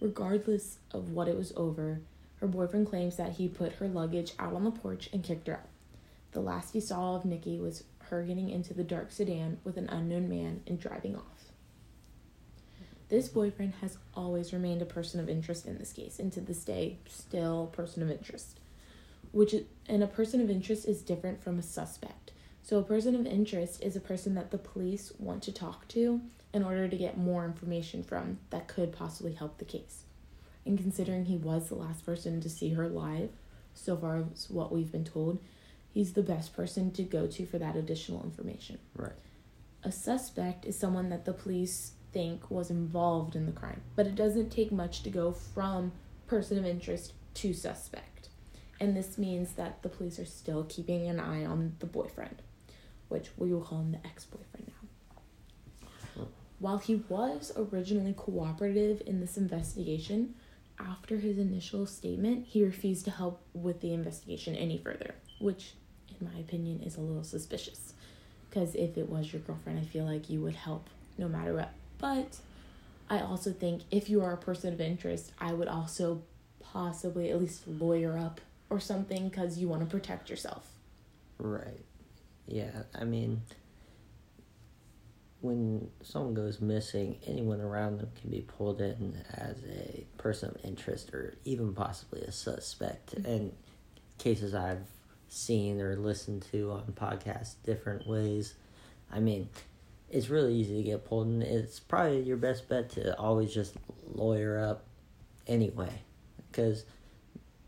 Regardless 0.00 0.78
of 0.90 1.10
what 1.10 1.28
it 1.28 1.36
was 1.36 1.52
over, 1.56 2.00
her 2.40 2.48
boyfriend 2.48 2.88
claims 2.88 3.16
that 3.16 3.32
he 3.32 3.48
put 3.48 3.74
her 3.74 3.86
luggage 3.86 4.32
out 4.38 4.52
on 4.52 4.64
the 4.64 4.70
porch 4.72 5.08
and 5.12 5.22
kicked 5.22 5.46
her 5.46 5.54
out. 5.54 5.68
The 6.32 6.40
last 6.40 6.72
he 6.72 6.80
saw 6.80 7.14
of 7.14 7.24
Nikki 7.24 7.58
was 7.58 7.84
her 8.12 8.22
getting 8.22 8.50
into 8.50 8.74
the 8.74 8.84
dark 8.84 9.10
sedan 9.10 9.58
with 9.64 9.76
an 9.76 9.88
unknown 9.88 10.28
man 10.28 10.60
and 10.66 10.78
driving 10.78 11.16
off. 11.16 11.52
This 13.08 13.28
boyfriend 13.28 13.74
has 13.80 13.98
always 14.14 14.52
remained 14.52 14.82
a 14.82 14.86
person 14.86 15.18
of 15.18 15.28
interest 15.28 15.66
in 15.66 15.78
this 15.78 15.92
case, 15.92 16.18
and 16.18 16.32
to 16.32 16.40
this 16.40 16.62
day, 16.64 16.98
still 17.08 17.64
a 17.64 17.76
person 17.76 18.02
of 18.02 18.10
interest. 18.10 18.60
Which 19.32 19.54
and 19.86 20.02
a 20.02 20.06
person 20.06 20.40
of 20.40 20.50
interest 20.50 20.86
is 20.86 21.02
different 21.02 21.42
from 21.42 21.58
a 21.58 21.62
suspect. 21.62 22.32
So 22.62 22.78
a 22.78 22.82
person 22.82 23.14
of 23.14 23.26
interest 23.26 23.82
is 23.82 23.96
a 23.96 24.00
person 24.00 24.34
that 24.34 24.50
the 24.50 24.58
police 24.58 25.12
want 25.18 25.42
to 25.44 25.52
talk 25.52 25.88
to 25.88 26.20
in 26.54 26.62
order 26.62 26.86
to 26.88 26.96
get 26.96 27.16
more 27.16 27.44
information 27.44 28.02
from 28.02 28.38
that 28.50 28.68
could 28.68 28.92
possibly 28.92 29.32
help 29.32 29.58
the 29.58 29.64
case. 29.64 30.04
And 30.64 30.78
considering 30.78 31.24
he 31.24 31.36
was 31.36 31.68
the 31.68 31.74
last 31.74 32.04
person 32.04 32.40
to 32.40 32.50
see 32.50 32.74
her 32.74 32.88
live, 32.88 33.30
so 33.74 33.96
far 33.96 34.24
as 34.32 34.48
what 34.48 34.70
we've 34.70 34.92
been 34.92 35.04
told, 35.04 35.38
he's 35.92 36.12
the 36.12 36.22
best 36.22 36.54
person 36.54 36.90
to 36.92 37.02
go 37.02 37.26
to 37.26 37.46
for 37.46 37.58
that 37.58 37.76
additional 37.76 38.22
information. 38.24 38.78
Right. 38.96 39.12
A 39.84 39.92
suspect 39.92 40.64
is 40.64 40.78
someone 40.78 41.08
that 41.10 41.24
the 41.24 41.32
police 41.32 41.92
think 42.12 42.50
was 42.50 42.70
involved 42.70 43.34
in 43.36 43.46
the 43.46 43.52
crime, 43.52 43.82
but 43.96 44.06
it 44.06 44.14
doesn't 44.14 44.50
take 44.50 44.70
much 44.70 45.02
to 45.02 45.10
go 45.10 45.32
from 45.32 45.92
person 46.26 46.58
of 46.58 46.66
interest 46.66 47.12
to 47.34 47.52
suspect. 47.52 48.28
And 48.80 48.96
this 48.96 49.18
means 49.18 49.52
that 49.54 49.82
the 49.82 49.88
police 49.88 50.18
are 50.18 50.24
still 50.24 50.64
keeping 50.64 51.08
an 51.08 51.20
eye 51.20 51.44
on 51.44 51.76
the 51.78 51.86
boyfriend, 51.86 52.42
which 53.08 53.30
we 53.36 53.52
will 53.52 53.62
call 53.62 53.80
him 53.80 53.92
the 53.92 54.06
ex 54.06 54.24
boyfriend 54.24 54.66
now. 54.68 56.26
While 56.58 56.78
he 56.78 57.02
was 57.08 57.52
originally 57.56 58.14
cooperative 58.16 59.02
in 59.04 59.20
this 59.20 59.36
investigation, 59.36 60.34
after 60.78 61.18
his 61.18 61.38
initial 61.38 61.86
statement, 61.86 62.46
he 62.46 62.64
refused 62.64 63.04
to 63.06 63.10
help 63.10 63.40
with 63.52 63.80
the 63.80 63.92
investigation 63.92 64.54
any 64.54 64.78
further, 64.78 65.14
which, 65.40 65.74
in 66.20 66.30
my 66.32 66.40
opinion, 66.40 66.82
is 66.82 66.96
a 66.96 67.00
little 67.00 67.24
suspicious. 67.24 67.94
Because 68.48 68.74
if 68.74 68.98
it 68.98 69.08
was 69.08 69.32
your 69.32 69.40
girlfriend, 69.42 69.78
I 69.78 69.82
feel 69.82 70.04
like 70.04 70.28
you 70.28 70.40
would 70.42 70.54
help 70.54 70.88
no 71.18 71.28
matter 71.28 71.54
what. 71.54 71.72
But 71.98 72.38
I 73.08 73.20
also 73.20 73.52
think 73.52 73.82
if 73.90 74.08
you 74.10 74.22
are 74.22 74.32
a 74.32 74.38
person 74.38 74.72
of 74.72 74.80
interest, 74.80 75.32
I 75.38 75.52
would 75.52 75.68
also 75.68 76.22
possibly 76.60 77.30
at 77.30 77.40
least 77.40 77.66
lawyer 77.66 78.16
up 78.16 78.40
or 78.70 78.80
something 78.80 79.28
because 79.28 79.58
you 79.58 79.68
want 79.68 79.80
to 79.82 79.86
protect 79.86 80.30
yourself. 80.30 80.66
Right. 81.38 81.84
Yeah, 82.46 82.82
I 82.98 83.04
mean, 83.04 83.42
when 85.42 85.90
someone 86.02 86.34
goes 86.34 86.60
missing, 86.60 87.18
anyone 87.26 87.60
around 87.60 87.98
them 87.98 88.10
can 88.20 88.30
be 88.30 88.40
pulled 88.40 88.80
in 88.80 89.22
as 89.34 89.56
a 89.64 90.04
person 90.16 90.50
of 90.50 90.64
interest 90.64 91.12
or 91.12 91.34
even 91.44 91.74
possibly 91.74 92.22
a 92.22 92.32
suspect. 92.32 93.14
Mm-hmm. 93.14 93.30
And 93.30 93.52
cases 94.18 94.54
I've 94.54 94.86
seen 95.32 95.80
or 95.80 95.96
listened 95.96 96.46
to 96.52 96.70
on 96.70 96.92
podcasts 96.92 97.54
different 97.64 98.06
ways. 98.06 98.54
I 99.10 99.20
mean, 99.20 99.48
it's 100.10 100.28
really 100.28 100.54
easy 100.54 100.76
to 100.76 100.82
get 100.82 101.04
pulled 101.04 101.26
and 101.26 101.42
It's 101.42 101.80
probably 101.80 102.20
your 102.22 102.36
best 102.36 102.68
bet 102.68 102.90
to 102.90 103.18
always 103.18 103.52
just 103.52 103.74
lawyer 104.12 104.58
up 104.58 104.84
anyway. 105.46 106.02
Because 106.50 106.84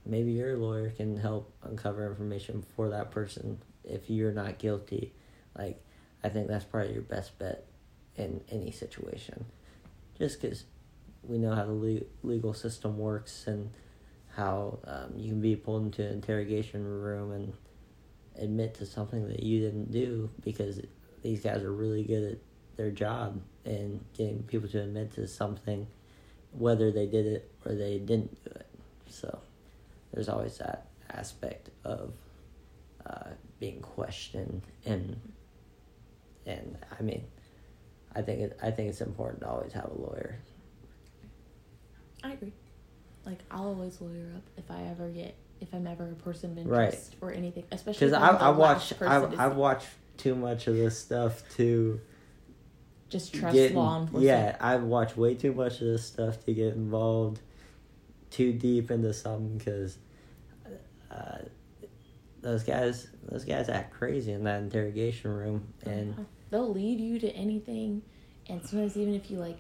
maybe 0.05 0.33
your 0.33 0.59
lawyer 0.59 0.91
can 0.91 1.17
help 1.17 1.53
uncover 1.63 2.07
information 2.07 2.65
for 2.77 2.91
that 2.91 3.11
person 3.11 3.59
if 3.83 4.11
you're 4.11 4.33
not 4.33 4.59
guilty. 4.59 5.13
Like, 5.57 5.83
I 6.23 6.29
think 6.29 6.49
that's 6.49 6.65
probably 6.65 6.93
your 6.93 7.03
best 7.03 7.39
bet 7.39 7.65
in 8.17 8.43
any 8.51 8.71
situation. 8.71 9.47
Just 10.19 10.41
because 10.41 10.65
we 11.23 11.39
know 11.39 11.55
how 11.55 11.65
the 11.65 11.73
le- 11.73 12.01
legal 12.23 12.53
system 12.53 12.99
works 12.99 13.47
and 13.47 13.71
how 14.37 14.79
um, 14.87 15.13
you 15.17 15.31
can 15.31 15.41
be 15.41 15.57
pulled 15.57 15.85
into 15.85 16.03
an 16.03 16.13
interrogation 16.13 16.85
room 16.85 17.33
and 17.33 17.53
admit 18.37 18.75
to 18.75 18.87
something 18.87 19.29
that 19.29 19.43
you 19.43 19.61
didn't 19.61 19.91
do 19.91 20.29
because 20.43 20.81
these 21.23 21.41
guys 21.41 21.63
are 21.63 21.73
really 21.73 22.03
good 22.03 22.33
at 22.33 22.39
their 22.77 22.91
job 22.91 23.41
and 23.65 24.05
getting 24.17 24.43
people 24.43 24.69
to 24.69 24.83
admit 24.83 25.13
to 25.15 25.27
something, 25.27 25.87
whether 26.53 26.91
they 26.91 27.07
did 27.07 27.27
it 27.27 27.51
or 27.65 27.75
they 27.75 27.99
didn't 27.99 28.43
do 28.45 28.51
it. 28.51 28.67
So 29.09 29.39
there's 30.13 30.29
always 30.29 30.59
that 30.59 30.87
aspect 31.11 31.71
of 31.85 32.13
uh, 33.07 33.31
being 33.61 33.81
questioned 33.81 34.63
and 34.85 35.21
and 36.47 36.77
I 36.99 37.03
mean, 37.03 37.25
I 38.15 38.21
think 38.21 38.41
it, 38.41 38.59
I 38.63 38.71
think 38.71 38.91
it's 38.91 39.01
important 39.01 39.43
to 39.43 39.49
always 39.49 39.73
have 39.73 39.91
a 39.91 39.99
lawyer. 39.99 40.39
I 42.23 42.33
agree. 42.33 42.53
Like 43.27 43.39
I'll 43.51 43.69
always 43.69 44.01
lawyer 44.01 44.33
up 44.37 44.43
if 44.57 44.71
I 44.71 44.83
ever 44.91 45.09
get 45.09 45.35
if 45.61 45.73
I'm 45.73 45.87
ever 45.87 46.11
a 46.11 46.15
person 46.15 46.59
of 46.59 46.67
Right. 46.67 46.89
interest 46.89 47.17
or 47.21 47.33
anything, 47.33 47.65
especially 47.73 48.09
Because 48.09 48.13
I 48.21 48.29
I 48.29 48.51
watch 48.51 48.93
I 49.01 49.17
I 49.17 49.49
watch 49.49 49.85
too 50.17 50.35
much 50.35 50.67
of 50.67 50.77
this 50.77 50.99
stuff 50.99 51.43
to 51.57 52.01
just 53.09 53.33
trust 53.35 53.55
get 53.55 53.75
law 53.75 54.01
enforcement. 54.01 54.25
yeah 54.25 54.57
I've 54.61 54.83
watched 54.85 55.17
way 55.17 55.35
too 55.35 55.53
much 55.53 55.75
of 55.81 55.87
this 55.87 56.05
stuff 56.05 56.45
to 56.45 56.55
get 56.55 56.75
involved 56.75 57.41
too 58.31 58.53
deep 58.53 58.91
into 58.91 59.13
something 59.13 59.59
because 59.59 59.99
uh, 61.11 61.39
those 62.43 62.63
guys 62.65 63.09
those 63.31 63.45
guys 63.45 63.69
act 63.69 63.93
crazy 63.95 64.33
in 64.33 64.45
that 64.45 64.61
interrogation 64.63 65.31
room 65.33 65.73
and 65.87 66.13
Uh-huh. 66.13 66.23
they'll 66.51 66.73
lead 66.73 67.01
you 67.01 67.19
to 67.21 67.29
anything, 67.31 68.03
and 68.49 68.65
sometimes 68.65 68.97
even 68.97 69.15
if 69.15 69.31
you 69.31 69.39
like, 69.39 69.59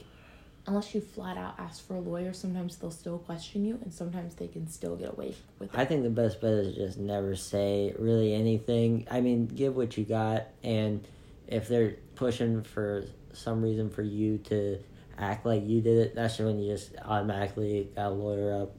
unless 0.66 0.94
you 0.94 1.00
flat 1.00 1.36
out 1.36 1.54
ask 1.58 1.86
for 1.86 1.94
a 1.96 2.00
lawyer, 2.00 2.32
sometimes 2.32 2.76
they'll 2.76 2.90
still 2.90 3.18
question 3.18 3.64
you, 3.64 3.78
and 3.82 3.92
sometimes 3.92 4.34
they 4.34 4.48
can 4.48 4.68
still 4.68 4.96
get 4.96 5.12
away 5.12 5.34
with 5.58 5.74
it. 5.74 5.78
I 5.78 5.84
think 5.84 6.02
the 6.02 6.10
best 6.10 6.40
bet 6.40 6.52
is 6.52 6.74
just 6.74 6.98
never 6.98 7.36
say 7.36 7.94
really 7.98 8.34
anything. 8.34 9.06
I 9.10 9.20
mean, 9.20 9.46
give 9.46 9.76
what 9.76 9.96
you 9.96 10.04
got, 10.04 10.46
and 10.62 11.06
if 11.46 11.68
they're 11.68 11.96
pushing 12.14 12.62
for 12.62 13.04
some 13.32 13.62
reason 13.62 13.90
for 13.90 14.02
you 14.02 14.38
to 14.38 14.78
act 15.18 15.44
like 15.44 15.66
you 15.66 15.80
did 15.80 15.98
it, 15.98 16.14
that's 16.14 16.38
when 16.38 16.58
you 16.58 16.72
just 16.72 16.92
automatically 17.04 17.90
got 17.94 18.06
a 18.06 18.10
lawyer 18.10 18.62
up. 18.62 18.76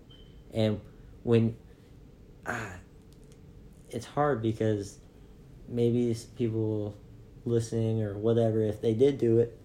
And 0.54 0.82
when 1.24 1.56
ah, 2.46 2.74
it's 3.90 4.06
hard 4.06 4.42
because 4.42 5.00
maybe 5.68 6.16
people 6.36 6.96
listening 7.46 8.02
or 8.02 8.18
whatever, 8.18 8.62
if 8.62 8.82
they 8.82 8.94
did 8.94 9.18
do 9.18 9.40
it, 9.40 9.58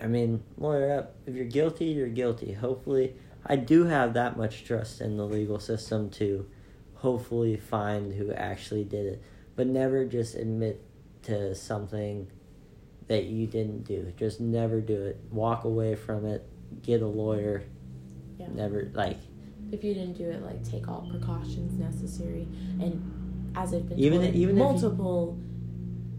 I 0.00 0.06
mean, 0.06 0.42
lawyer 0.58 0.98
up. 0.98 1.14
If 1.26 1.34
you're 1.34 1.44
guilty, 1.46 1.86
you're 1.86 2.08
guilty. 2.08 2.52
Hopefully, 2.52 3.14
I 3.46 3.56
do 3.56 3.84
have 3.84 4.14
that 4.14 4.36
much 4.36 4.64
trust 4.64 5.00
in 5.00 5.16
the 5.16 5.24
legal 5.26 5.58
system 5.58 6.10
to 6.10 6.46
hopefully 6.94 7.56
find 7.56 8.14
who 8.14 8.32
actually 8.32 8.84
did 8.84 9.06
it. 9.06 9.22
But 9.54 9.66
never 9.68 10.04
just 10.04 10.34
admit 10.34 10.82
to 11.22 11.54
something 11.54 12.28
that 13.08 13.24
you 13.24 13.46
didn't 13.46 13.84
do. 13.84 14.12
Just 14.16 14.40
never 14.40 14.80
do 14.80 15.04
it. 15.06 15.20
Walk 15.30 15.64
away 15.64 15.94
from 15.94 16.26
it. 16.26 16.46
Get 16.82 17.00
a 17.00 17.06
lawyer. 17.06 17.62
Yeah. 18.38 18.48
Never, 18.52 18.90
like, 18.94 19.18
If 19.72 19.82
you 19.82 19.94
didn't 19.94 20.18
do 20.18 20.24
it, 20.30 20.42
like 20.42 20.62
take 20.62 20.88
all 20.88 21.08
precautions 21.10 21.78
necessary, 21.78 22.46
and 22.80 23.52
as 23.56 23.72
I've 23.74 23.88
been 23.88 23.98
Even- 23.98 24.20
told 24.20 24.34
even 24.34 24.56
if 24.56 24.58
you- 24.58 24.64
multiple 24.64 25.38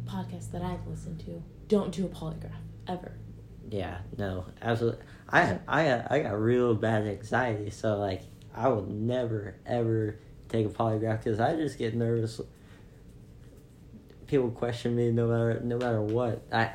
podcasts 0.05 0.51
that 0.51 0.61
I've 0.61 0.85
listened 0.87 1.19
to, 1.21 1.41
don't 1.67 1.93
do 1.93 2.05
a 2.05 2.09
polygraph 2.09 2.59
ever. 2.87 3.13
Yeah, 3.69 3.99
no, 4.17 4.45
absolutely. 4.61 5.03
I, 5.29 5.59
I, 5.67 5.89
uh, 5.89 6.07
I 6.09 6.19
got 6.19 6.39
real 6.39 6.73
bad 6.73 7.05
anxiety, 7.05 7.69
so, 7.69 7.97
like, 7.97 8.23
I 8.55 8.69
will 8.69 8.85
never, 8.85 9.55
ever 9.65 10.17
take 10.49 10.65
a 10.65 10.69
polygraph 10.69 11.23
because 11.23 11.39
I 11.39 11.55
just 11.55 11.77
get 11.77 11.95
nervous. 11.95 12.41
People 14.25 14.51
question 14.51 14.95
me 14.95 15.11
no 15.11 15.27
matter 15.27 15.61
no 15.63 15.77
matter 15.77 16.01
what. 16.01 16.41
I 16.51 16.71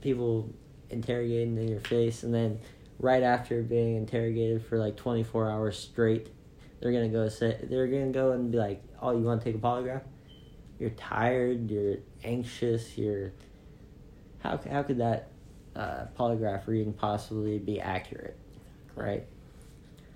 people 0.00 0.52
interrogating 0.90 1.56
in 1.58 1.68
your 1.68 1.80
face, 1.80 2.22
and 2.22 2.34
then 2.34 2.60
right 2.98 3.22
after 3.22 3.62
being 3.62 3.96
interrogated 3.96 4.64
for 4.64 4.78
like 4.78 4.96
twenty 4.96 5.22
four 5.22 5.50
hours 5.50 5.78
straight, 5.78 6.28
they're 6.80 6.92
gonna 6.92 7.08
go 7.08 7.28
say 7.28 7.58
they're 7.62 7.86
gonna 7.86 8.10
go 8.10 8.32
and 8.32 8.50
be 8.50 8.58
like, 8.58 8.82
"Oh, 9.00 9.12
you 9.16 9.24
want 9.24 9.42
to 9.42 9.44
take 9.44 9.62
a 9.62 9.64
polygraph? 9.64 10.02
You're 10.78 10.90
tired. 10.90 11.70
You're 11.70 11.98
anxious. 12.24 12.96
You're 12.96 13.32
how 14.40 14.58
how 14.70 14.82
could 14.82 14.98
that 14.98 15.28
uh, 15.78 16.06
polygraph 16.18 16.66
reading 16.66 16.92
possibly 16.92 17.58
be 17.58 17.80
accurate, 17.80 18.36
right? 18.96 19.24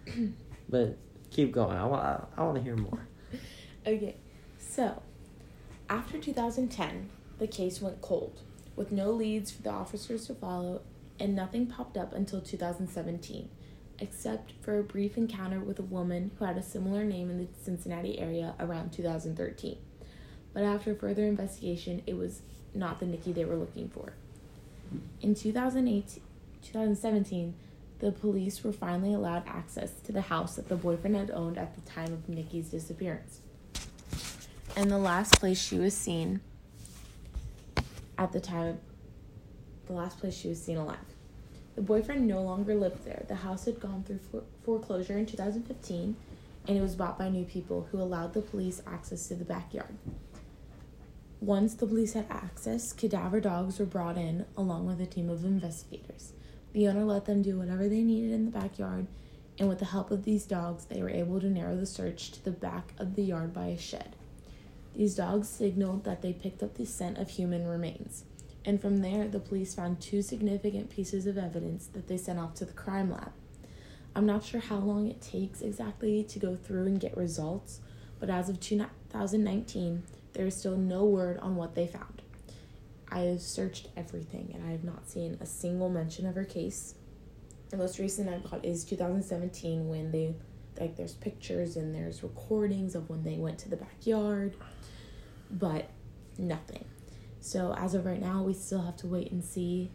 but 0.68 0.98
keep 1.30 1.52
going. 1.52 1.76
I 1.76 1.86
want 1.86 2.28
I 2.36 2.42
want 2.42 2.56
to 2.56 2.62
hear 2.62 2.76
more. 2.76 3.06
Okay, 3.84 4.14
so 4.60 5.02
after 5.90 6.16
2010, 6.16 7.10
the 7.40 7.48
case 7.48 7.82
went 7.82 8.00
cold, 8.00 8.42
with 8.76 8.92
no 8.92 9.10
leads 9.10 9.50
for 9.50 9.60
the 9.62 9.70
officers 9.70 10.28
to 10.28 10.36
follow, 10.36 10.82
and 11.18 11.34
nothing 11.34 11.66
popped 11.66 11.96
up 11.96 12.12
until 12.12 12.40
2017, 12.40 13.48
except 13.98 14.52
for 14.60 14.78
a 14.78 14.84
brief 14.84 15.18
encounter 15.18 15.58
with 15.58 15.80
a 15.80 15.82
woman 15.82 16.30
who 16.38 16.44
had 16.44 16.56
a 16.56 16.62
similar 16.62 17.02
name 17.02 17.28
in 17.28 17.38
the 17.38 17.48
Cincinnati 17.60 18.20
area 18.20 18.54
around 18.60 18.92
2013. 18.92 19.76
But 20.54 20.62
after 20.62 20.94
further 20.94 21.26
investigation, 21.26 22.02
it 22.06 22.16
was 22.16 22.42
not 22.72 23.00
the 23.00 23.06
Nikki 23.06 23.32
they 23.32 23.44
were 23.44 23.56
looking 23.56 23.88
for. 23.88 24.12
In 25.20 25.34
2008, 25.34 26.20
2017, 26.62 27.54
the 27.98 28.12
police 28.12 28.64
were 28.64 28.72
finally 28.72 29.14
allowed 29.14 29.44
access 29.46 29.92
to 30.00 30.12
the 30.12 30.22
house 30.22 30.56
that 30.56 30.68
the 30.68 30.76
boyfriend 30.76 31.16
had 31.16 31.30
owned 31.30 31.56
at 31.56 31.74
the 31.74 31.80
time 31.88 32.12
of 32.12 32.28
Nikki's 32.28 32.68
disappearance. 32.68 33.40
And 34.76 34.90
the 34.90 34.98
last 34.98 35.38
place 35.38 35.60
she 35.60 35.78
was 35.78 35.94
seen 35.94 36.40
at 38.18 38.32
the 38.32 38.40
time, 38.40 38.80
the 39.86 39.92
last 39.92 40.18
place 40.18 40.34
she 40.34 40.48
was 40.48 40.62
seen 40.62 40.78
alive. 40.78 40.98
The 41.74 41.82
boyfriend 41.82 42.26
no 42.26 42.42
longer 42.42 42.74
lived 42.74 43.04
there. 43.04 43.24
The 43.28 43.36
house 43.36 43.64
had 43.64 43.80
gone 43.80 44.04
through 44.04 44.44
foreclosure 44.64 45.16
in 45.16 45.26
2015 45.26 46.16
and 46.68 46.76
it 46.76 46.80
was 46.80 46.94
bought 46.94 47.18
by 47.18 47.28
new 47.28 47.44
people 47.44 47.88
who 47.90 48.00
allowed 48.00 48.34
the 48.34 48.40
police 48.40 48.82
access 48.86 49.28
to 49.28 49.34
the 49.34 49.44
backyard. 49.44 49.94
Once 51.42 51.74
the 51.74 51.86
police 51.88 52.12
had 52.12 52.24
access, 52.30 52.92
cadaver 52.92 53.40
dogs 53.40 53.80
were 53.80 53.84
brought 53.84 54.16
in 54.16 54.46
along 54.56 54.86
with 54.86 55.00
a 55.00 55.06
team 55.06 55.28
of 55.28 55.44
investigators. 55.44 56.34
The 56.72 56.86
owner 56.86 57.04
let 57.04 57.24
them 57.24 57.42
do 57.42 57.58
whatever 57.58 57.88
they 57.88 58.02
needed 58.02 58.30
in 58.30 58.44
the 58.44 58.52
backyard, 58.52 59.08
and 59.58 59.68
with 59.68 59.80
the 59.80 59.86
help 59.86 60.12
of 60.12 60.24
these 60.24 60.44
dogs, 60.44 60.84
they 60.84 61.02
were 61.02 61.10
able 61.10 61.40
to 61.40 61.50
narrow 61.50 61.76
the 61.76 61.84
search 61.84 62.30
to 62.30 62.44
the 62.44 62.52
back 62.52 62.92
of 62.96 63.16
the 63.16 63.24
yard 63.24 63.52
by 63.52 63.66
a 63.66 63.76
shed. 63.76 64.14
These 64.94 65.16
dogs 65.16 65.48
signaled 65.48 66.04
that 66.04 66.22
they 66.22 66.32
picked 66.32 66.62
up 66.62 66.74
the 66.74 66.86
scent 66.86 67.18
of 67.18 67.30
human 67.30 67.66
remains, 67.66 68.22
and 68.64 68.80
from 68.80 68.98
there, 68.98 69.26
the 69.26 69.40
police 69.40 69.74
found 69.74 70.00
two 70.00 70.22
significant 70.22 70.90
pieces 70.90 71.26
of 71.26 71.36
evidence 71.36 71.88
that 71.88 72.06
they 72.06 72.18
sent 72.18 72.38
off 72.38 72.54
to 72.54 72.64
the 72.64 72.72
crime 72.72 73.10
lab. 73.10 73.32
I'm 74.14 74.26
not 74.26 74.44
sure 74.44 74.60
how 74.60 74.76
long 74.76 75.08
it 75.08 75.20
takes 75.20 75.60
exactly 75.60 76.22
to 76.22 76.38
go 76.38 76.54
through 76.54 76.86
and 76.86 77.00
get 77.00 77.16
results, 77.16 77.80
but 78.20 78.30
as 78.30 78.48
of 78.48 78.60
2019, 78.60 80.04
there 80.32 80.46
is 80.46 80.56
still 80.56 80.76
no 80.76 81.04
word 81.04 81.38
on 81.38 81.56
what 81.56 81.74
they 81.74 81.86
found. 81.86 82.22
I 83.10 83.20
have 83.20 83.42
searched 83.42 83.88
everything 83.96 84.52
and 84.54 84.66
I 84.66 84.70
have 84.70 84.84
not 84.84 85.08
seen 85.08 85.36
a 85.40 85.46
single 85.46 85.90
mention 85.90 86.26
of 86.26 86.34
her 86.34 86.44
case. 86.44 86.94
The 87.70 87.76
most 87.76 87.98
recent 87.98 88.28
I've 88.28 88.50
got 88.50 88.64
is 88.64 88.84
2017 88.84 89.88
when 89.88 90.10
they 90.10 90.34
like 90.80 90.96
there's 90.96 91.14
pictures 91.14 91.76
and 91.76 91.94
there's 91.94 92.22
recordings 92.22 92.94
of 92.94 93.10
when 93.10 93.22
they 93.22 93.36
went 93.36 93.58
to 93.58 93.68
the 93.68 93.76
backyard, 93.76 94.56
but 95.50 95.90
nothing. 96.38 96.84
So 97.40 97.74
as 97.76 97.94
of 97.94 98.06
right 98.06 98.20
now, 98.20 98.42
we 98.42 98.54
still 98.54 98.82
have 98.82 98.96
to 98.98 99.06
wait 99.06 99.30
and 99.30 99.44
see 99.44 99.90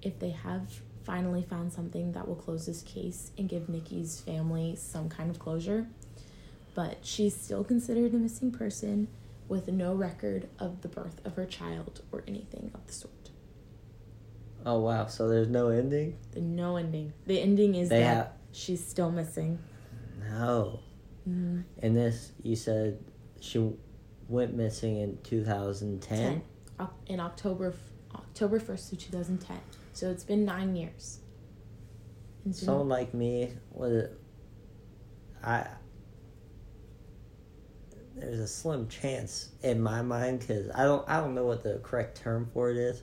if 0.00 0.18
they 0.18 0.30
have 0.30 0.80
finally 1.04 1.42
found 1.42 1.72
something 1.72 2.12
that 2.12 2.26
will 2.26 2.36
close 2.36 2.64
this 2.64 2.82
case 2.82 3.32
and 3.36 3.48
give 3.48 3.68
Nikki's 3.68 4.20
family 4.20 4.76
some 4.76 5.08
kind 5.08 5.30
of 5.30 5.38
closure. 5.38 5.86
But 6.74 6.98
she's 7.02 7.36
still 7.36 7.64
considered 7.64 8.14
a 8.14 8.16
missing 8.16 8.50
person 8.50 9.08
with 9.48 9.68
no 9.68 9.94
record 9.94 10.48
of 10.58 10.82
the 10.82 10.88
birth 10.88 11.20
of 11.24 11.36
her 11.36 11.46
child 11.46 12.02
or 12.10 12.24
anything 12.26 12.70
of 12.74 12.86
the 12.86 12.92
sort. 12.92 13.30
Oh 14.64 14.78
wow! 14.80 15.06
So 15.06 15.28
there's 15.28 15.48
no 15.48 15.68
ending. 15.68 16.16
No 16.36 16.76
ending. 16.76 17.12
The 17.26 17.40
ending 17.40 17.74
is 17.74 17.88
they 17.88 18.00
that 18.00 18.16
have... 18.16 18.30
she's 18.52 18.84
still 18.86 19.10
missing. 19.10 19.58
No. 20.30 20.80
Mm-hmm. 21.28 21.60
And 21.82 21.96
this, 21.96 22.32
you 22.42 22.56
said 22.56 22.98
she 23.40 23.72
went 24.28 24.54
missing 24.54 24.98
in 24.98 25.18
2010. 25.22 26.42
In 27.06 27.20
October, 27.20 27.74
October 28.14 28.58
first 28.58 28.92
of 28.92 28.98
2010. 28.98 29.58
So 29.92 30.10
it's 30.10 30.24
been 30.24 30.44
nine 30.44 30.74
years. 30.74 31.18
Someone 32.50 32.88
like 32.88 33.14
me 33.14 33.52
was, 33.70 34.08
I 35.44 35.66
there's 38.16 38.38
a 38.38 38.46
slim 38.46 38.88
chance 38.88 39.50
in 39.62 39.80
my 39.80 40.02
mind 40.02 40.40
because 40.40 40.70
I 40.74 40.84
don't 40.84 41.08
I 41.08 41.20
don't 41.20 41.34
know 41.34 41.44
what 41.44 41.62
the 41.62 41.80
correct 41.82 42.20
term 42.20 42.48
for 42.52 42.70
it 42.70 42.76
is. 42.76 43.02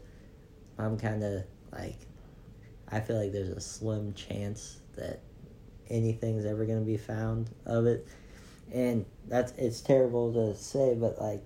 I'm 0.77 0.97
kind 0.97 1.23
of 1.23 1.43
like 1.71 1.97
I 2.89 2.99
feel 2.99 3.19
like 3.19 3.31
there's 3.31 3.49
a 3.49 3.59
slim 3.59 4.13
chance 4.13 4.79
that 4.95 5.21
anything's 5.89 6.45
ever 6.45 6.65
gonna 6.65 6.81
be 6.81 6.97
found 6.97 7.49
of 7.65 7.85
it, 7.85 8.07
and 8.71 9.05
that's 9.27 9.51
it's 9.57 9.81
terrible 9.81 10.33
to 10.33 10.55
say, 10.55 10.95
but 10.95 11.19
like. 11.21 11.45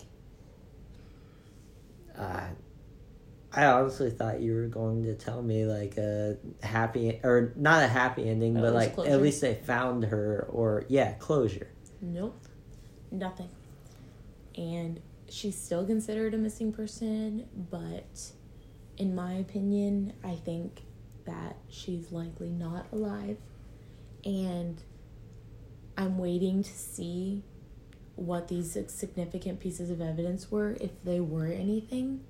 Uh, 2.18 2.48
I 3.56 3.66
honestly 3.66 4.10
thought 4.12 4.40
you 4.40 4.56
were 4.56 4.68
going 4.68 5.04
to 5.04 5.16
tell 5.16 5.42
me 5.42 5.66
like 5.66 5.98
a 5.98 6.38
happy 6.62 7.20
or 7.24 7.54
not 7.56 7.84
a 7.84 7.88
happy 7.88 8.28
ending, 8.28 8.54
but 8.56 8.74
like 8.74 8.96
closure. 8.96 9.12
at 9.12 9.22
least 9.22 9.42
they 9.42 9.56
found 9.56 10.06
her 10.06 10.48
or 10.52 10.86
yeah, 10.90 11.14
closure. 11.14 11.70
Nope 12.02 12.36
nothing. 13.14 13.50
And 14.58 15.02
she's 15.30 15.58
still 15.58 15.86
considered 15.86 16.34
a 16.34 16.38
missing 16.38 16.74
person, 16.74 17.48
but 17.72 18.32
in 18.98 19.16
my 19.16 19.34
opinion, 19.34 20.14
I 20.24 20.36
think 20.36 20.82
that 21.26 21.58
she's 21.70 22.12
likely 22.12 22.50
not 22.50 22.88
alive. 22.92 23.38
And 24.26 24.82
I'm 25.98 26.18
waiting 26.18 26.64
to 26.64 26.72
see 26.72 27.44
what 28.16 28.48
these 28.48 28.78
significant 28.88 29.60
pieces 29.60 29.90
of 29.90 30.02
evidence 30.02 30.52
were, 30.52 30.78
if 30.80 30.92
they 31.04 31.20
were 31.20 31.48
anything. 31.48 32.22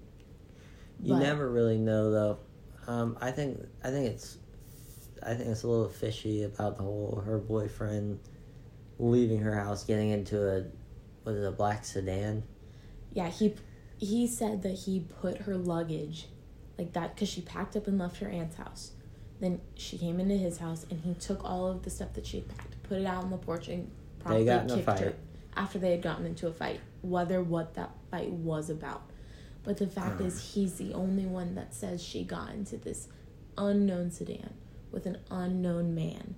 You 1.02 1.14
but, 1.14 1.20
never 1.20 1.50
really 1.50 1.78
know, 1.78 2.12
though. 2.12 2.40
Um, 2.88 3.18
I 3.22 3.32
think 3.32 3.60
I 3.84 3.90
think 3.90 4.08
it's 4.08 4.38
I 5.22 5.34
think 5.36 5.50
it's 5.50 5.64
a 5.64 5.68
little 5.68 5.90
fishy 5.90 6.44
about 6.44 6.78
the 6.78 6.84
whole 6.84 7.22
her 7.26 7.38
boyfriend 7.38 8.20
leaving 9.10 9.40
her 9.40 9.56
house, 9.56 9.84
getting 9.84 10.10
into 10.10 10.58
a 10.58 10.64
was 11.24 11.38
it 11.38 11.46
a 11.46 11.52
black 11.52 11.86
sedan? 11.86 12.44
Yeah, 13.14 13.30
he 13.30 13.56
he 13.98 14.28
said 14.28 14.64
that 14.64 14.74
he 14.74 15.06
put 15.22 15.40
her 15.40 15.56
luggage 15.56 16.28
like 16.78 16.94
that 16.94 17.16
because 17.16 17.30
she 17.30 17.42
packed 17.42 17.76
up 17.76 17.88
and 17.88 17.98
left 17.98 18.18
her 18.18 18.28
aunt's 18.28 18.58
house. 18.58 18.92
Then 19.40 19.62
she 19.76 19.98
came 19.98 20.20
into 20.20 20.36
his 20.36 20.58
house 20.58 20.86
and 20.90 21.02
he 21.02 21.14
took 21.16 21.44
all 21.44 21.68
of 21.68 21.84
the 21.84 21.90
stuff 21.90 22.14
that 22.14 22.26
she 22.26 22.38
had 22.38 22.58
packed, 22.58 22.84
put 22.84 23.00
it 23.00 23.06
out 23.06 23.24
on 23.24 23.30
the 23.30 23.38
porch, 23.38 23.68
and 23.68 23.90
probably 24.20 24.46
kicked 24.46 25.00
her 25.00 25.14
after 25.56 25.80
they 25.80 25.92
had 25.92 26.02
gotten 26.02 26.26
into 26.26 26.48
a 26.48 26.54
fight. 26.54 26.80
Whether 27.02 27.42
what 27.42 27.76
that 27.76 27.92
fight 28.10 28.32
was 28.32 28.70
about, 28.70 29.04
but 29.64 29.78
the 29.78 29.88
fact 29.88 30.22
is, 30.22 30.40
he's 30.54 30.74
the 30.74 30.94
only 30.94 31.26
one 31.26 31.56
that 31.56 31.74
says 31.74 32.04
she 32.04 32.24
got 32.24 32.52
into 32.52 32.78
this 32.78 33.08
unknown 33.58 34.12
sedan 34.12 34.54
with 34.92 35.06
an 35.06 35.18
unknown 35.30 35.94
man, 35.94 36.36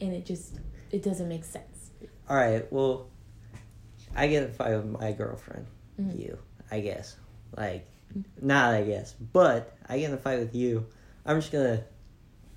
and 0.00 0.12
it 0.12 0.26
just 0.26 0.60
it 0.90 1.02
doesn't 1.02 1.28
make 1.28 1.44
sense. 1.44 1.69
All 2.30 2.36
right, 2.36 2.72
well, 2.72 3.08
I 4.14 4.28
get 4.28 4.44
in 4.44 4.50
a 4.50 4.52
fight 4.52 4.76
with 4.76 4.86
my 4.86 5.10
girlfriend, 5.10 5.66
mm-hmm. 6.00 6.16
you, 6.16 6.38
I 6.70 6.78
guess. 6.78 7.16
Like, 7.56 7.88
not 8.40 8.72
I 8.72 8.84
guess, 8.84 9.14
but 9.14 9.76
I 9.88 9.98
get 9.98 10.10
in 10.10 10.14
a 10.14 10.16
fight 10.16 10.38
with 10.38 10.54
you. 10.54 10.86
I'm 11.26 11.40
just 11.40 11.50
gonna 11.50 11.82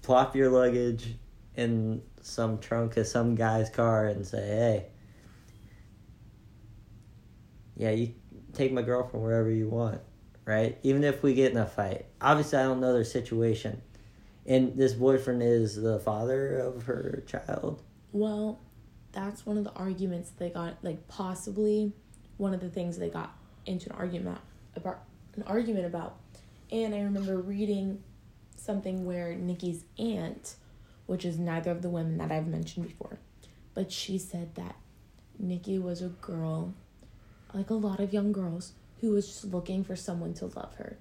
plop 0.03 0.35
your 0.35 0.51
luggage 0.51 1.15
in 1.55 2.03
some 2.21 2.59
trunk 2.59 2.97
of 2.97 3.07
some 3.07 3.33
guy's 3.33 3.71
car 3.71 4.05
and 4.05 4.23
say, 4.27 4.45
hey, 4.45 4.85
yeah, 7.75 7.89
you 7.89 8.13
take 8.53 8.71
my 8.71 8.83
girlfriend 8.83 9.25
wherever 9.25 9.49
you 9.49 9.69
want, 9.69 10.01
right? 10.45 10.77
Even 10.83 11.03
if 11.03 11.23
we 11.23 11.33
get 11.33 11.51
in 11.51 11.57
a 11.57 11.65
fight. 11.65 12.05
Obviously, 12.21 12.59
I 12.59 12.63
don't 12.63 12.79
know 12.79 12.93
their 12.93 13.03
situation. 13.03 13.81
And 14.45 14.77
this 14.77 14.93
boyfriend 14.93 15.41
is 15.41 15.75
the 15.75 15.99
father 15.99 16.59
of 16.59 16.83
her 16.83 17.23
child. 17.25 17.81
Well, 18.11 18.59
that's 19.13 19.45
one 19.45 19.57
of 19.57 19.63
the 19.63 19.73
arguments 19.73 20.31
they 20.37 20.49
got 20.49 20.77
like 20.83 21.07
possibly 21.07 21.93
one 22.37 22.53
of 22.53 22.59
the 22.59 22.69
things 22.69 22.97
they 22.97 23.09
got 23.09 23.35
into 23.65 23.89
an 23.89 23.95
argument 23.95 24.39
about 24.75 25.03
an 25.35 25.43
argument 25.43 25.85
about. 25.85 26.17
And 26.71 26.95
i 26.95 27.01
remember 27.01 27.37
reading 27.37 28.01
something 28.57 29.05
where 29.05 29.35
nikki's 29.35 29.83
aunt 29.99 30.55
which 31.05 31.25
is 31.25 31.37
neither 31.37 31.69
of 31.69 31.81
the 31.81 31.89
women 31.89 32.17
that 32.17 32.31
i've 32.31 32.47
mentioned 32.47 32.87
before 32.87 33.19
but 33.73 33.91
she 33.91 34.17
said 34.17 34.55
that 34.55 34.75
nikki 35.37 35.77
was 35.77 36.01
a 36.01 36.07
girl 36.07 36.73
like 37.53 37.69
a 37.69 37.73
lot 37.75 37.99
of 37.99 38.13
young 38.13 38.31
girls 38.31 38.73
who 39.01 39.11
was 39.11 39.27
just 39.27 39.45
looking 39.45 39.83
for 39.83 39.95
someone 39.95 40.33
to 40.33 40.45
love 40.45 40.73
her. 40.75 40.97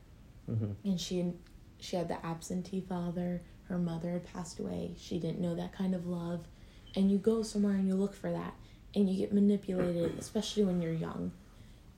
Mm-hmm. 0.50 0.72
and 0.84 1.00
she 1.00 1.32
she 1.78 1.94
had 1.94 2.08
the 2.08 2.24
absentee 2.26 2.80
father. 2.80 3.42
Her 3.68 3.78
mother 3.78 4.10
had 4.10 4.24
passed 4.24 4.58
away. 4.58 4.94
She 4.98 5.20
didn't 5.20 5.40
know 5.40 5.54
that 5.54 5.72
kind 5.72 5.94
of 5.94 6.06
love 6.06 6.46
and 6.94 7.10
you 7.10 7.18
go 7.18 7.42
somewhere 7.42 7.74
and 7.74 7.88
you 7.88 7.94
look 7.94 8.14
for 8.14 8.30
that 8.30 8.54
and 8.94 9.08
you 9.08 9.16
get 9.18 9.32
manipulated 9.32 10.18
especially 10.18 10.64
when 10.64 10.80
you're 10.82 10.92
young 10.92 11.32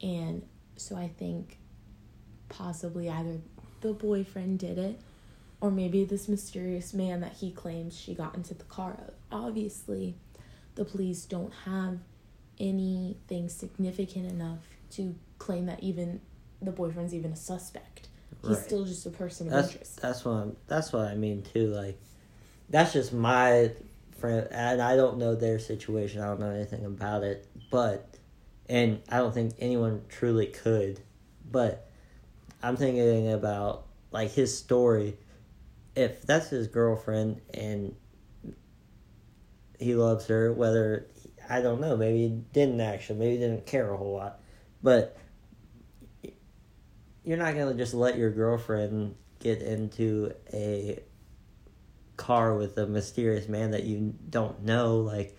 and 0.02 0.42
so 0.76 0.96
i 0.96 1.08
think 1.08 1.58
possibly 2.48 3.08
either 3.10 3.38
the 3.84 3.92
boyfriend 3.92 4.58
did 4.58 4.78
it, 4.78 4.98
or 5.60 5.70
maybe 5.70 6.04
this 6.04 6.26
mysterious 6.28 6.94
man 6.94 7.20
that 7.20 7.34
he 7.34 7.50
claims 7.50 7.98
she 7.98 8.14
got 8.14 8.34
into 8.34 8.54
the 8.54 8.64
car 8.64 8.96
of. 9.06 9.14
Obviously, 9.30 10.14
the 10.74 10.84
police 10.84 11.24
don't 11.24 11.52
have 11.66 11.98
anything 12.58 13.48
significant 13.48 14.30
enough 14.30 14.60
to 14.90 15.14
claim 15.38 15.66
that 15.66 15.82
even 15.82 16.20
the 16.62 16.70
boyfriend's 16.70 17.14
even 17.14 17.32
a 17.32 17.36
suspect. 17.36 18.08
He's 18.42 18.56
Right. 18.56 18.66
still 18.66 18.84
just 18.84 19.04
a 19.06 19.10
person 19.10 19.46
of 19.48 19.52
That's 19.52 19.72
interest. 19.72 20.00
that's 20.00 20.24
what 20.24 20.32
I'm, 20.32 20.56
that's 20.66 20.92
what 20.92 21.06
I 21.08 21.14
mean 21.14 21.42
too. 21.42 21.68
Like, 21.68 21.98
that's 22.70 22.92
just 22.92 23.12
my 23.12 23.70
friend, 24.18 24.48
and 24.50 24.80
I 24.80 24.96
don't 24.96 25.18
know 25.18 25.34
their 25.34 25.58
situation. 25.58 26.20
I 26.20 26.26
don't 26.26 26.40
know 26.40 26.50
anything 26.50 26.84
about 26.84 27.22
it, 27.22 27.46
but 27.70 28.16
and 28.68 29.02
I 29.08 29.18
don't 29.18 29.34
think 29.34 29.54
anyone 29.58 30.02
truly 30.08 30.46
could. 30.46 31.00
But 31.50 31.88
I'm 32.62 32.76
thinking 32.76 33.32
about 33.32 33.86
like 34.10 34.32
his 34.32 34.56
story. 34.56 35.16
If 35.96 36.22
that's 36.22 36.48
his 36.48 36.66
girlfriend 36.66 37.40
and 37.52 37.94
he 39.78 39.94
loves 39.94 40.26
her, 40.26 40.52
whether 40.52 41.06
I 41.48 41.60
don't 41.60 41.80
know, 41.80 41.96
maybe 41.96 42.18
he 42.18 42.28
didn't 42.52 42.80
actually, 42.80 43.18
maybe 43.18 43.32
he 43.32 43.38
didn't 43.38 43.66
care 43.66 43.92
a 43.92 43.96
whole 43.96 44.14
lot, 44.14 44.40
but 44.82 45.16
you're 47.24 47.38
not 47.38 47.54
gonna 47.54 47.74
just 47.74 47.94
let 47.94 48.16
your 48.16 48.30
girlfriend 48.30 49.14
get 49.40 49.62
into 49.62 50.32
a 50.52 51.00
car 52.16 52.54
with 52.56 52.76
a 52.78 52.86
mysterious 52.86 53.48
man 53.48 53.72
that 53.72 53.84
you 53.84 54.14
don't 54.30 54.62
know, 54.64 54.98
like 54.98 55.36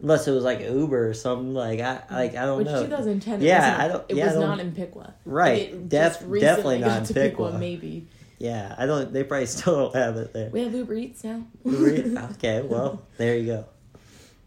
unless 0.00 0.26
it 0.28 0.32
was 0.32 0.44
like 0.44 0.60
Uber 0.60 1.08
or 1.10 1.14
something. 1.14 1.54
Like 1.54 1.80
I, 1.80 2.02
like 2.10 2.34
I 2.36 2.44
don't 2.46 2.58
Which 2.58 2.66
know. 2.66 2.82
2010, 2.84 3.40
Yeah, 3.40 3.76
I 3.78 3.88
don't- 3.88 4.04
It 4.08 4.16
yeah, 4.16 4.26
was 4.26 4.34
don't- 4.34 4.42
not 4.42 4.60
in 4.60 4.72
Piqua. 4.72 5.14
Right, 5.24 5.88
def- 5.88 6.20
definitely 6.20 6.80
not 6.80 7.08
in 7.08 7.14
Piqua. 7.14 7.58
Maybe 7.58 8.08
Yeah, 8.38 8.74
I 8.76 8.86
don't. 8.86 9.12
They 9.12 9.24
probably 9.24 9.46
still 9.56 9.74
don't 9.90 9.94
have 9.96 10.16
it 10.16 10.32
there. 10.32 10.50
we 10.50 10.62
have 10.62 10.74
Uber 10.74 10.94
Eats 10.94 11.24
now. 11.24 11.44
Uber- 11.64 12.20
okay, 12.32 12.62
well 12.62 13.02
there 13.16 13.36
you 13.36 13.46
go. 13.46 13.66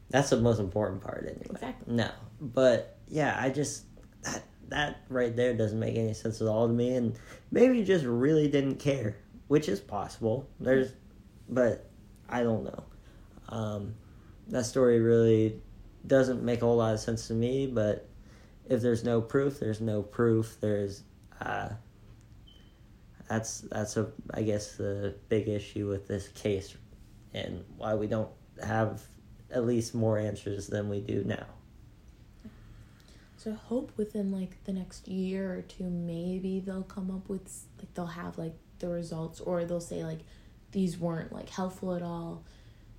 That's 0.10 0.30
the 0.30 0.38
most 0.38 0.60
important 0.60 1.02
part, 1.02 1.26
anyway. 1.28 1.48
Exactly. 1.50 1.94
No, 1.96 2.10
but 2.40 2.98
yeah, 3.10 3.36
I 3.40 3.50
just 3.50 3.84
that 4.24 4.44
that 4.70 4.98
right 5.10 5.36
there 5.36 5.54
doesn't 5.54 5.80
make 5.80 5.96
any 5.96 6.14
sense 6.14 6.40
at 6.42 6.48
all 6.48 6.68
to 6.68 6.74
me, 6.74 6.96
and 6.96 7.16
maybe 7.52 7.84
just 7.84 8.06
really 8.06 8.48
didn't 8.48 8.76
care, 8.76 9.16
which 9.48 9.68
is 9.70 9.80
possible. 9.80 10.48
There's, 10.60 10.92
but 11.50 11.90
I 12.30 12.44
don't 12.44 12.64
know. 12.64 12.84
Um, 13.50 13.96
that 14.50 14.66
story 14.66 15.00
really 15.00 15.62
doesn't 16.06 16.44
make 16.44 16.62
a 16.62 16.66
whole 16.66 16.78
lot 16.78 16.94
of 16.94 17.00
sense 17.00 17.28
to 17.28 17.34
me, 17.34 17.68
but 17.68 18.08
if 18.66 18.82
there's 18.82 19.04
no 19.04 19.22
proof, 19.22 19.60
there's 19.60 19.82
no 19.82 20.02
proof. 20.02 20.58
There's, 20.60 21.04
uh, 21.42 21.70
that's 23.30 23.62
that's 23.62 23.98
a 23.98 24.10
I 24.34 24.42
guess 24.42 24.76
the 24.76 25.16
big 25.28 25.50
issue 25.50 25.88
with 25.88 26.08
this 26.08 26.30
case, 26.30 26.76
and 27.34 27.64
why 27.78 27.94
we 27.94 28.08
don't 28.08 28.30
have 28.64 29.02
at 29.52 29.66
least 29.66 29.94
more 29.94 30.18
answers 30.18 30.68
than 30.68 30.90
we 30.90 31.02
do 31.02 31.24
now. 31.26 31.46
So 33.38 33.52
I 33.52 33.56
hope 33.56 33.92
within 33.98 34.32
like 34.32 34.64
the 34.64 34.74
next 34.74 35.08
year 35.08 35.54
or 35.54 35.62
two, 35.62 35.90
maybe 35.90 36.60
they'll 36.60 36.84
come 36.84 37.12
up 37.12 37.30
with 37.30 37.66
like 37.80 37.94
they'll 37.94 38.06
have 38.06 38.38
like 38.38 38.56
the 38.80 38.90
results, 38.90 39.40
or 39.40 39.66
they'll 39.66 39.80
say 39.80 40.04
like 40.04 40.20
these 40.78 40.96
weren't 41.00 41.34
like 41.34 41.50
helpful 41.50 41.96
at 41.96 42.04
all. 42.04 42.44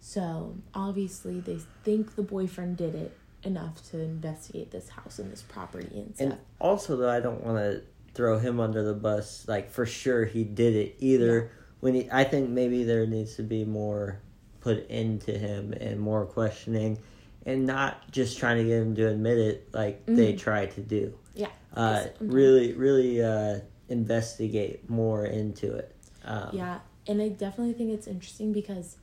So 0.00 0.56
obviously 0.74 1.38
they 1.38 1.60
think 1.84 2.16
the 2.16 2.22
boyfriend 2.22 2.76
did 2.76 2.96
it 2.96 3.16
enough 3.44 3.88
to 3.90 4.00
investigate 4.00 4.72
this 4.72 4.88
house 4.88 5.20
and 5.20 5.30
this 5.30 5.42
property 5.42 5.88
and 5.94 6.12
stuff. 6.14 6.30
And 6.32 6.38
also, 6.60 6.96
though, 6.96 7.08
I 7.08 7.20
don't 7.20 7.44
want 7.44 7.58
to 7.58 7.82
throw 8.14 8.36
him 8.38 8.58
under 8.58 8.82
the 8.82 8.94
bus. 8.94 9.44
Like 9.46 9.70
for 9.70 9.86
sure, 9.86 10.24
he 10.24 10.42
did 10.42 10.74
it 10.74 10.96
either. 10.98 11.52
When 11.78 11.94
he, 11.94 12.08
I 12.10 12.24
think 12.24 12.50
maybe 12.50 12.82
there 12.82 13.06
needs 13.06 13.36
to 13.36 13.44
be 13.44 13.64
more 13.64 14.18
put 14.60 14.88
into 14.90 15.30
him 15.38 15.72
and 15.72 16.00
more 16.00 16.26
questioning, 16.26 16.98
and 17.46 17.64
not 17.64 18.10
just 18.10 18.38
trying 18.38 18.56
to 18.56 18.64
get 18.64 18.82
him 18.82 18.96
to 18.96 19.06
admit 19.08 19.38
it 19.38 19.68
like 19.72 20.04
they 20.06 20.32
Mhm. 20.32 20.38
tried 20.38 20.72
to 20.72 20.80
do. 20.80 21.14
yeah. 21.36 21.50
Uh, 21.76 22.06
really, 22.18 22.72
really 22.72 23.22
uh, 23.22 23.60
investigate 23.88 24.90
more 24.90 25.24
into 25.26 25.72
it. 25.76 25.94
Um, 26.24 26.48
Yeah, 26.52 26.80
and 27.08 27.20
I 27.22 27.28
definitely 27.30 27.72
think 27.72 27.90
it's 27.92 28.06
interesting 28.06 28.52
because 28.52 28.96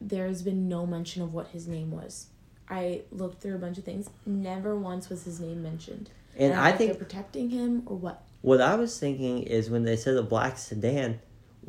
there's 0.00 0.42
been 0.42 0.68
no 0.68 0.86
mention 0.86 1.22
of 1.22 1.32
what 1.32 1.48
his 1.48 1.66
name 1.66 1.90
was. 1.90 2.26
I 2.68 3.02
looked 3.12 3.40
through 3.40 3.54
a 3.54 3.58
bunch 3.58 3.78
of 3.78 3.84
things. 3.84 4.10
Never 4.26 4.76
once 4.76 5.08
was 5.08 5.24
his 5.24 5.40
name 5.40 5.62
mentioned. 5.62 6.10
and 6.36 6.52
don't 6.52 6.62
I 6.62 6.72
think 6.72 6.90
they're 6.92 6.98
protecting 6.98 7.50
him 7.50 7.82
or 7.86 7.96
what. 7.96 8.22
What 8.42 8.60
I 8.60 8.74
was 8.74 8.98
thinking 8.98 9.42
is 9.44 9.70
when 9.70 9.84
they 9.84 9.96
said 9.96 10.16
a 10.16 10.22
black 10.22 10.58
sedan, 10.58 11.20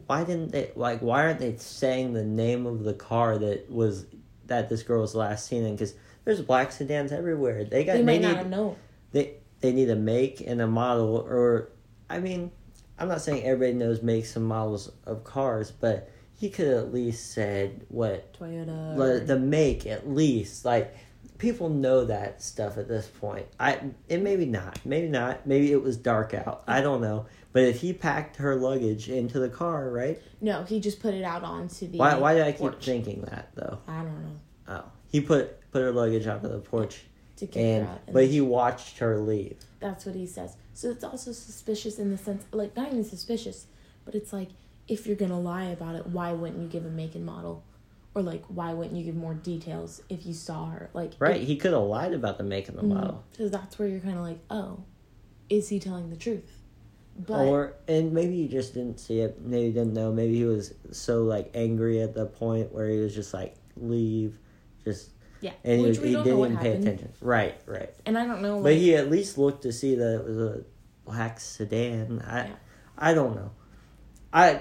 why 0.08 0.24
didn't 0.24 0.52
they 0.52 0.72
like? 0.76 1.02
Why 1.02 1.24
aren't 1.24 1.40
they 1.40 1.56
saying 1.58 2.14
the 2.14 2.24
name 2.24 2.66
of 2.66 2.84
the 2.84 2.94
car 2.94 3.38
that 3.38 3.72
was 3.72 4.06
that 4.48 4.70
this 4.70 4.84
girl 4.84 5.02
was 5.02 5.16
last 5.16 5.48
seen 5.48 5.64
in? 5.64 5.74
Because 5.76 5.94
there's 6.26 6.42
black 6.42 6.72
sedans 6.72 7.12
everywhere. 7.12 7.64
They 7.64 7.84
got 7.84 7.94
They 7.94 8.00
they, 8.00 8.04
might 8.06 8.22
need 8.22 8.28
not 8.28 8.38
have 8.38 8.50
known. 8.50 8.76
they 9.12 9.36
they 9.62 9.72
need 9.72 9.90
a 9.90 9.96
make 9.96 10.42
and 10.42 10.62
a 10.62 10.68
model, 10.68 11.16
or 11.18 11.70
I 12.10 12.20
mean, 12.20 12.52
I'm 13.00 13.08
not 13.08 13.22
saying 13.22 13.44
everybody 13.44 13.74
knows 13.78 14.02
makes 14.02 14.36
and 14.36 14.46
models 14.46 14.92
of 15.06 15.24
cars, 15.24 15.72
but 15.72 16.10
he 16.36 16.50
could 16.50 16.68
at 16.68 16.94
least 16.94 17.32
said 17.32 17.86
what 17.90 18.34
Toyota. 18.34 18.96
the, 18.98 19.04
or- 19.04 19.20
the 19.20 19.40
make 19.40 19.86
at 19.88 20.10
least 20.10 20.66
like 20.66 20.96
people 21.40 21.70
know 21.70 22.06
that 22.06 22.42
stuff 22.42 22.78
at 22.80 22.88
this 22.88 23.06
point 23.08 23.46
i 23.60 23.80
and 24.10 24.24
maybe 24.24 24.46
not 24.46 24.80
maybe 24.86 25.08
not 25.08 25.46
maybe 25.46 25.72
it 25.72 25.82
was 25.82 25.96
dark 25.98 26.34
out 26.34 26.64
i 26.68 26.82
don't 26.82 27.00
know 27.02 27.26
but 27.54 27.62
if 27.64 27.80
he 27.82 27.94
packed 27.94 28.38
her 28.38 28.56
luggage 28.56 29.08
into 29.10 29.38
the 29.40 29.50
car 29.50 29.90
right 29.92 30.20
no, 30.42 30.64
he 30.64 30.80
just 30.80 31.00
put 31.00 31.14
it 31.14 31.24
out 31.24 31.44
onto 31.44 31.88
the. 31.88 31.98
why 32.00 32.16
why 32.16 32.34
did 32.34 32.42
i 32.44 32.52
keep 32.52 32.60
porch. 32.62 32.84
thinking 32.86 33.22
that 33.22 33.50
though 33.56 33.78
I 33.88 33.98
don't 34.02 34.24
know. 34.24 34.36
oh 34.70 34.84
he 35.12 35.22
put 35.22 35.60
put 35.72 35.82
her 35.84 35.92
luggage 35.92 36.26
onto 36.28 36.48
the 36.50 36.58
porch 36.60 37.02
To 37.38 37.46
kick 37.48 37.58
and 37.64 37.86
her 37.86 37.92
out. 37.94 38.02
and 38.08 38.14
but 38.16 38.26
he 38.26 38.42
watched 38.42 38.98
her 39.00 39.18
leave 39.20 39.58
That's 39.80 40.06
what 40.08 40.16
he 40.16 40.26
says. 40.26 40.56
So 40.78 40.92
it's 40.92 41.04
also 41.04 41.32
suspicious 41.32 41.98
in 41.98 42.12
the 42.12 42.20
sense, 42.20 42.46
like, 42.52 42.76
not 42.76 42.90
even 42.90 43.04
suspicious, 43.04 43.66
but 44.06 44.14
it's 44.14 44.32
like, 44.32 44.50
if 44.88 45.08
you're 45.08 45.16
gonna 45.16 45.40
lie 45.40 45.64
about 45.64 45.96
it, 45.96 46.06
why 46.06 46.34
wouldn't 46.34 46.62
you 46.62 46.68
give 46.68 46.86
a 46.86 46.90
make 46.90 47.16
and 47.16 47.26
model? 47.26 47.64
Or, 48.14 48.22
like, 48.22 48.44
why 48.46 48.74
wouldn't 48.76 48.96
you 48.96 49.04
give 49.04 49.16
more 49.16 49.34
details 49.34 50.04
if 50.08 50.28
you 50.28 50.36
saw 50.36 50.68
her? 50.68 50.92
Like, 50.94 51.14
right 51.18 51.42
he 51.42 51.58
could 51.58 51.74
have 51.74 51.82
lied 51.82 52.14
about 52.14 52.38
the 52.38 52.44
make 52.44 52.68
and 52.68 52.78
the 52.78 52.84
mm-hmm. 52.84 52.94
model 52.94 53.24
Because 53.32 53.50
that's 53.50 53.80
where 53.80 53.88
you're 53.88 54.02
kind 54.02 54.18
of 54.18 54.24
like, 54.24 54.38
oh, 54.52 54.84
is 55.50 55.68
he 55.68 55.80
telling 55.80 56.12
the 56.12 56.16
truth? 56.16 56.62
But 57.26 57.48
or 57.48 57.74
and 57.88 58.14
maybe 58.14 58.36
he 58.36 58.48
just 58.48 58.76
didn't 58.76 59.00
see 59.00 59.22
it 59.22 59.42
maybe 59.42 59.66
he 59.66 59.72
didn't 59.72 59.96
know 59.96 60.14
maybe 60.14 60.36
he 60.36 60.46
was 60.46 60.76
so 60.92 61.24
like 61.24 61.50
angry 61.56 62.00
at 62.02 62.14
the 62.14 62.28
point 62.28 62.72
where 62.72 62.88
he 62.88 63.00
was 63.00 63.16
just 63.16 63.34
like 63.34 63.56
leave 63.76 64.38
just 64.84 65.10
yeah, 65.42 65.54
and 65.64 65.80
he, 65.80 65.86
which 65.88 65.98
he 66.00 66.14
don't 66.14 66.24
didn't 66.24 66.58
pay 66.58 66.74
attention. 66.74 67.14
Right, 67.22 67.56
right. 67.66 67.90
And 68.06 68.18
I 68.18 68.26
don't 68.26 68.42
know, 68.42 68.62
But 68.62 68.74
he 68.76 68.96
at 68.96 69.10
least 69.10 69.38
looked 69.38 69.64
to 69.64 69.72
see 69.74 69.96
that 69.96 70.16
it 70.22 70.26
was 70.26 70.38
a 70.38 70.64
black 71.06 71.40
sedan. 71.40 72.22
I, 72.26 72.46
Yeah. 72.48 72.56
I 72.98 73.14
don't 73.14 73.36
know. 73.36 73.52
I, 74.34 74.60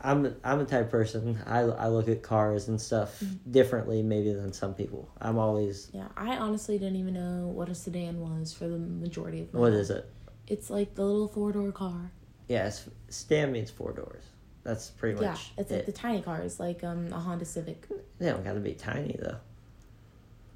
I'm 0.00 0.34
I'm 0.44 0.58
the 0.60 0.64
type 0.64 0.86
of 0.86 0.90
person 0.90 1.38
I 1.46 1.60
I 1.60 1.88
look 1.88 2.08
at 2.08 2.22
cars 2.22 2.68
and 2.68 2.80
stuff 2.80 3.18
Mm-hmm. 3.20 3.50
differently 3.50 4.02
maybe 4.02 4.32
than 4.32 4.52
some 4.52 4.74
people. 4.74 5.08
I'm 5.20 5.38
always 5.38 5.90
yeah, 5.92 6.08
I 6.16 6.36
honestly 6.36 6.78
didn't 6.78 6.96
even 6.96 7.14
know 7.14 7.48
what 7.48 7.68
a 7.68 7.74
sedan 7.74 8.20
was 8.20 8.52
for 8.52 8.68
the 8.68 8.78
majority 8.78 9.40
of 9.42 9.52
my 9.52 9.60
what 9.60 9.72
life. 9.72 9.80
is 9.80 9.90
it? 9.90 10.08
It's 10.46 10.70
like 10.70 10.94
the 10.94 11.04
little 11.04 11.28
four 11.28 11.52
door 11.52 11.72
car. 11.72 12.12
Yes, 12.48 12.88
sedan 13.08 13.52
means 13.52 13.70
four 13.70 13.92
doors. 13.92 14.24
That's 14.62 14.88
pretty 14.90 15.16
much. 15.16 15.24
Yeah, 15.56 15.62
it's 15.62 15.70
it. 15.72 15.74
like 15.76 15.86
the 15.86 15.92
tiny 15.92 16.22
cars, 16.22 16.60
like 16.60 16.84
um 16.84 17.12
a 17.12 17.18
Honda 17.18 17.44
Civic. 17.44 17.86
they 18.18 18.30
don't 18.30 18.44
got 18.44 18.54
to 18.54 18.60
be 18.60 18.74
tiny 18.74 19.16
though. 19.20 19.38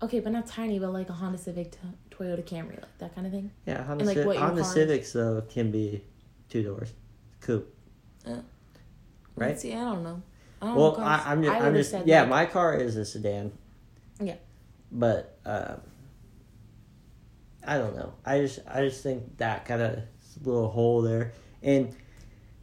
Okay, 0.03 0.19
but 0.21 0.33
not 0.33 0.47
tiny, 0.47 0.79
but 0.79 0.93
like 0.93 1.09
a 1.09 1.13
Honda 1.13 1.39
Civic, 1.39 1.73
to 1.73 1.79
Toyota 2.11 2.43
Camry, 2.45 2.81
like 2.81 2.99
that 2.99 3.15
kind 3.15 3.27
of 3.27 3.33
thing. 3.33 3.51
Yeah, 3.67 3.83
Honda, 3.85 4.05
like, 4.05 4.17
Civ- 4.17 4.37
Honda. 4.37 4.65
Civics 4.65 5.13
though 5.13 5.43
can 5.49 5.71
be 5.71 6.03
two 6.49 6.63
doors, 6.63 6.93
coupe. 7.41 7.73
Uh, 8.27 8.37
Right? 9.35 9.59
See, 9.59 9.73
I 9.73 9.81
don't 9.81 10.03
know. 10.03 10.21
I 10.61 10.67
don't 10.67 10.77
Well, 10.77 10.93
know. 10.99 11.05
I, 11.05 11.23
I'm 11.33 11.43
just, 11.43 11.55
I 11.55 11.67
I'm 11.67 11.75
just 11.75 11.95
yeah. 12.07 12.21
like- 12.21 12.29
My 12.29 12.47
car 12.47 12.75
is 12.77 12.97
a 12.97 13.05
sedan. 13.05 13.51
Yeah. 14.21 14.35
But 14.91 15.39
um, 15.47 15.81
I 17.67 17.79
don't 17.79 17.97
know. 17.97 18.13
I 18.27 18.41
just 18.41 18.59
I 18.69 18.83
just 18.87 19.03
think 19.03 19.39
that 19.39 19.65
kind 19.65 19.81
of 19.81 20.01
little 20.45 20.69
hole 20.69 21.01
there. 21.01 21.33
And 21.63 21.95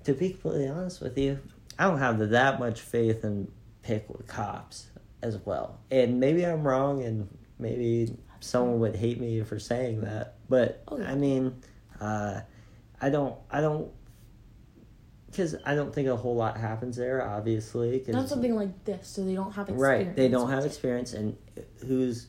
to 0.03 0.13
be 0.13 0.29
completely 0.29 0.67
honest 0.67 1.01
with 1.01 1.17
you, 1.17 1.39
I 1.79 1.85
don't 1.85 1.97
have 1.97 2.19
that 2.29 2.59
much 2.59 2.81
faith 2.81 3.23
in 3.23 3.51
Piqua 3.81 4.21
cops 4.27 4.88
as 5.21 5.37
well. 5.45 5.79
And 5.91 6.19
maybe 6.19 6.45
I'm 6.45 6.65
wrong, 6.67 7.03
and 7.03 7.27
maybe 7.59 8.15
someone 8.39 8.79
would 8.79 8.95
hate 8.95 9.19
me 9.19 9.41
for 9.43 9.59
saying 9.59 10.01
that. 10.01 10.35
But 10.49 10.83
Oh, 10.87 10.97
yeah. 10.97 11.11
I 11.11 11.15
mean, 11.15 11.55
uh, 11.99 12.41
I 13.01 13.09
don't 13.09 13.35
I 13.51 13.61
don't. 13.61 13.91
Because 15.27 15.55
I 15.63 15.75
don't 15.75 15.93
think 15.93 16.07
a 16.07 16.15
whole 16.15 16.35
lot 16.35 16.57
happens 16.57 16.97
there, 16.97 17.21
obviously. 17.27 17.99
'cause- 17.99 18.15
Not 18.15 18.27
something 18.29 18.55
like 18.55 18.83
this, 18.85 19.07
so 19.07 19.23
they 19.23 19.35
don't 19.35 19.51
have 19.51 19.69
experience. 19.69 20.07
Right. 20.07 20.15
They 20.15 20.27
don't 20.27 20.49
have 20.49 20.65
experience, 20.65 21.13
and 21.13 21.37
who's 21.85 22.27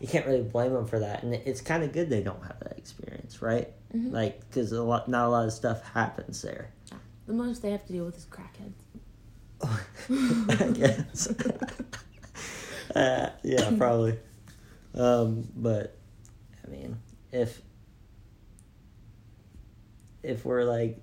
you 0.00 0.06
can't 0.06 0.26
really 0.26 0.42
blame 0.42 0.72
them 0.74 0.86
for 0.86 0.98
that. 1.00 1.22
And 1.22 1.34
it's 1.34 1.60
kind 1.62 1.82
of 1.82 1.90
good 1.92 2.08
they 2.10 2.22
don't 2.22 2.42
have 2.44 2.60
that 2.60 2.76
experience, 2.78 3.40
right? 3.42 3.72
Mhm. 3.94 4.12
Like 4.12 4.40
because 4.48 4.70
a 4.72 4.82
lot, 4.82 5.08
not 5.08 5.26
a 5.26 5.30
lot 5.30 5.46
of 5.46 5.52
stuff 5.52 5.82
happens 5.82 6.42
there. 6.42 6.70
The 7.26 7.32
most 7.32 7.62
they 7.62 7.70
have 7.72 7.84
to 7.86 7.92
deal 7.92 8.04
with 8.04 8.16
is 8.18 8.26
crackheads. 8.26 8.74
I 10.60 10.70
guess. 10.72 11.28
uh, 12.96 13.30
yeah, 13.42 13.70
probably. 13.78 14.18
Um, 14.94 15.46
but 15.54 15.96
I 16.64 16.70
mean, 16.70 16.96
if 17.32 17.60
if 20.22 20.44
we're 20.44 20.64
like 20.64 20.98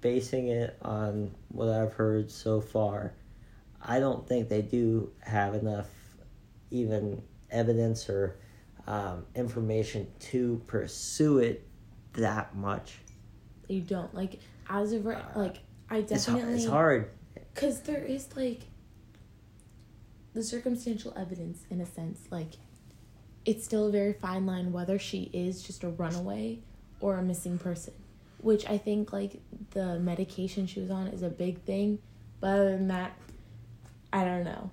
basing 0.00 0.48
it 0.48 0.76
on 0.82 1.30
what 1.48 1.68
I've 1.68 1.92
heard 1.92 2.30
so 2.30 2.60
far, 2.60 3.12
I 3.82 4.00
don't 4.00 4.26
think 4.26 4.48
they 4.48 4.62
do 4.62 5.12
have 5.20 5.54
enough 5.54 5.88
even 6.70 7.22
evidence 7.50 8.08
or 8.08 8.36
um, 8.86 9.24
information 9.34 10.06
to 10.18 10.60
pursue 10.66 11.38
it 11.38 11.66
that 12.14 12.54
much. 12.56 12.98
You 13.68 13.80
don't 13.80 14.14
like 14.14 14.40
as 14.68 14.92
of 14.92 15.06
right, 15.06 15.36
like 15.36 15.58
I 15.90 15.98
It's, 15.98 16.26
definitely 16.26 16.54
it's 16.54 16.66
hard. 16.66 17.10
because 17.54 17.80
there 17.80 18.04
is 18.04 18.28
like 18.36 18.62
the 20.36 20.42
circumstantial 20.42 21.12
evidence 21.16 21.64
in 21.70 21.80
a 21.80 21.86
sense 21.86 22.20
like 22.30 22.50
it's 23.46 23.64
still 23.64 23.86
a 23.86 23.90
very 23.90 24.12
fine 24.12 24.44
line 24.44 24.70
whether 24.70 24.98
she 24.98 25.30
is 25.32 25.62
just 25.62 25.82
a 25.82 25.88
runaway 25.88 26.58
or 27.00 27.16
a 27.16 27.22
missing 27.22 27.58
person 27.58 27.94
which 28.42 28.68
i 28.68 28.76
think 28.76 29.12
like 29.14 29.40
the 29.70 29.98
medication 29.98 30.66
she 30.66 30.78
was 30.78 30.90
on 30.90 31.06
is 31.06 31.22
a 31.22 31.30
big 31.30 31.58
thing 31.62 31.98
but 32.38 32.48
other 32.48 32.70
than 32.72 32.88
that 32.88 33.16
i 34.12 34.24
don't 34.24 34.44
know 34.44 34.70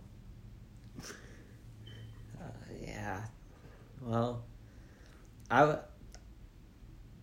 Uh, 2.39 2.45
yeah. 2.85 3.21
Well, 4.01 4.43
I. 5.49 5.77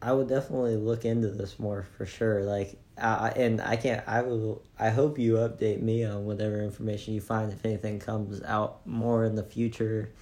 I 0.02 0.12
would 0.12 0.28
definitely 0.28 0.76
look 0.76 1.04
into 1.04 1.28
this 1.28 1.58
more 1.58 1.86
for 1.96 2.06
sure. 2.06 2.42
Like, 2.42 2.78
I 2.96 3.30
and 3.30 3.60
I 3.60 3.76
can't. 3.76 4.06
I 4.06 4.22
will. 4.22 4.62
I 4.78 4.90
hope 4.90 5.18
you 5.18 5.34
update 5.34 5.82
me 5.82 6.04
on 6.04 6.24
whatever 6.24 6.60
information 6.62 7.14
you 7.14 7.20
find 7.20 7.52
if 7.52 7.64
anything 7.64 7.98
comes 7.98 8.42
out 8.42 8.86
more 8.86 9.24
in 9.24 9.34
the 9.34 9.44
future, 9.44 10.12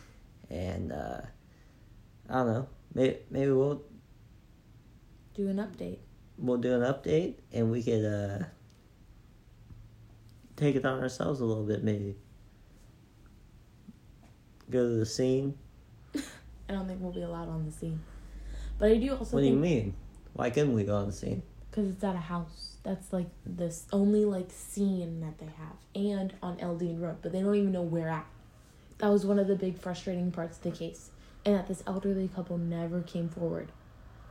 and 0.51 0.93
uh, 0.93 1.21
I 2.29 2.35
don't 2.35 2.47
know. 2.47 2.69
Maybe 2.95 3.19
maybe 3.31 3.51
we'll 3.53 3.83
do 5.35 5.49
an 5.49 5.57
update 5.57 5.99
we'll 6.39 6.57
do 6.57 6.75
an 6.75 6.83
update 6.83 7.35
and 7.53 7.71
we 7.71 7.83
could 7.83 8.05
uh 8.05 8.45
take 10.57 10.77
it 10.77 10.85
on 10.85 11.01
ourselves 11.01 11.41
a 11.41 11.45
little 11.45 11.65
bit 11.65 11.85
maybe. 11.85 12.17
Go 14.71 14.83
to 14.89 14.97
the 14.97 15.07
scene. 15.07 15.57
i 16.15 16.73
don't 16.73 16.87
think 16.87 17.01
we'll 17.01 17.13
be 17.13 17.23
allowed 17.23 17.49
on 17.49 17.65
the 17.65 17.73
scene 17.73 18.01
but 18.79 18.91
i 18.91 18.97
do 18.97 19.15
also 19.17 19.37
What 19.37 19.43
do 19.43 19.49
you 19.49 19.57
mean? 19.57 19.95
Why 20.35 20.51
couldn't 20.51 20.75
we 20.75 20.85
go 20.85 20.97
on 20.97 21.07
the 21.07 21.13
scene? 21.13 21.43
because 21.71 21.91
it's 21.91 22.03
at 22.03 22.15
a 22.15 22.19
house 22.19 22.77
that's 22.83 23.13
like 23.13 23.27
this 23.45 23.87
only 23.93 24.25
like 24.25 24.51
scene 24.51 25.21
that 25.21 25.39
they 25.39 25.47
have 25.47 25.77
and 25.95 26.33
on 26.43 26.57
eldean 26.57 27.01
road 27.01 27.17
but 27.23 27.31
they 27.33 27.41
don't 27.41 27.55
even 27.55 27.73
know 27.73 27.83
where 27.83 28.09
at 28.09 28.27
that 28.99 29.09
was 29.09 29.25
one 29.27 29.39
of 29.39 29.47
the 29.47 29.55
big 29.55 29.79
frustrating 29.79 30.31
parts 30.33 30.57
of 30.57 30.63
the 30.65 30.71
case 30.71 31.11
and 31.45 31.55
that 31.55 31.69
this 31.69 31.83
elderly 31.87 32.27
couple 32.35 32.57
never 32.59 33.03
came 33.03 33.29
forward 33.29 33.71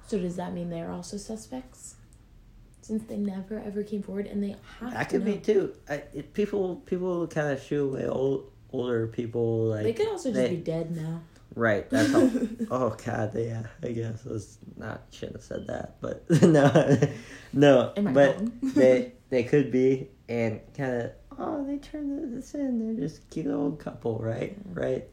so 0.07 0.17
does 0.19 0.35
that 0.35 0.51
mean 0.53 0.69
they're 0.69 0.91
also 0.91 1.15
suspects 1.15 1.95
since 2.81 3.03
they 3.03 3.17
never 3.17 3.59
ever 3.59 3.83
came 3.83 4.01
forward 4.01 4.25
and 4.25 4.41
they 4.43 4.55
have 4.79 4.91
That 4.93 5.09
could 5.09 5.23
be 5.25 5.37
too. 5.37 5.73
I, 5.89 6.03
it, 6.13 6.33
people 6.33 6.77
people 6.85 7.27
kind 7.27 7.49
of 7.51 7.61
shoo 7.61 7.89
away 7.89 8.07
old 8.07 8.49
older 8.73 9.07
people 9.07 9.65
like 9.65 9.83
they 9.83 9.93
could 9.93 10.07
also 10.07 10.29
just 10.29 10.35
they- 10.41 10.49
be 10.49 10.57
dead 10.57 10.91
now 10.95 11.21
right. 11.57 11.89
That's 11.89 12.13
all. 12.13 12.31
oh 12.71 12.95
God, 13.03 13.31
yeah. 13.35 13.63
I 13.83 13.89
guess 13.89 14.25
I 14.25 14.29
was 14.29 14.57
not 14.77 15.01
shouldn't 15.11 15.37
have 15.37 15.43
said 15.43 15.67
that, 15.67 15.97
but 15.99 16.29
no, 16.41 16.97
no. 17.53 17.93
But 17.95 18.37
wrong? 18.37 18.51
they 18.61 19.13
they 19.29 19.43
could 19.43 19.71
be 19.71 20.09
and 20.29 20.61
kind 20.75 21.01
of 21.01 21.11
oh 21.37 21.65
they 21.65 21.77
turned 21.77 22.37
this 22.37 22.53
in. 22.53 22.79
They're 22.95 23.07
just 23.07 23.23
a 23.23 23.25
cute 23.27 23.47
old 23.47 23.79
couple, 23.79 24.19
right? 24.19 24.55
Yeah. 24.57 24.71
Right. 24.73 25.07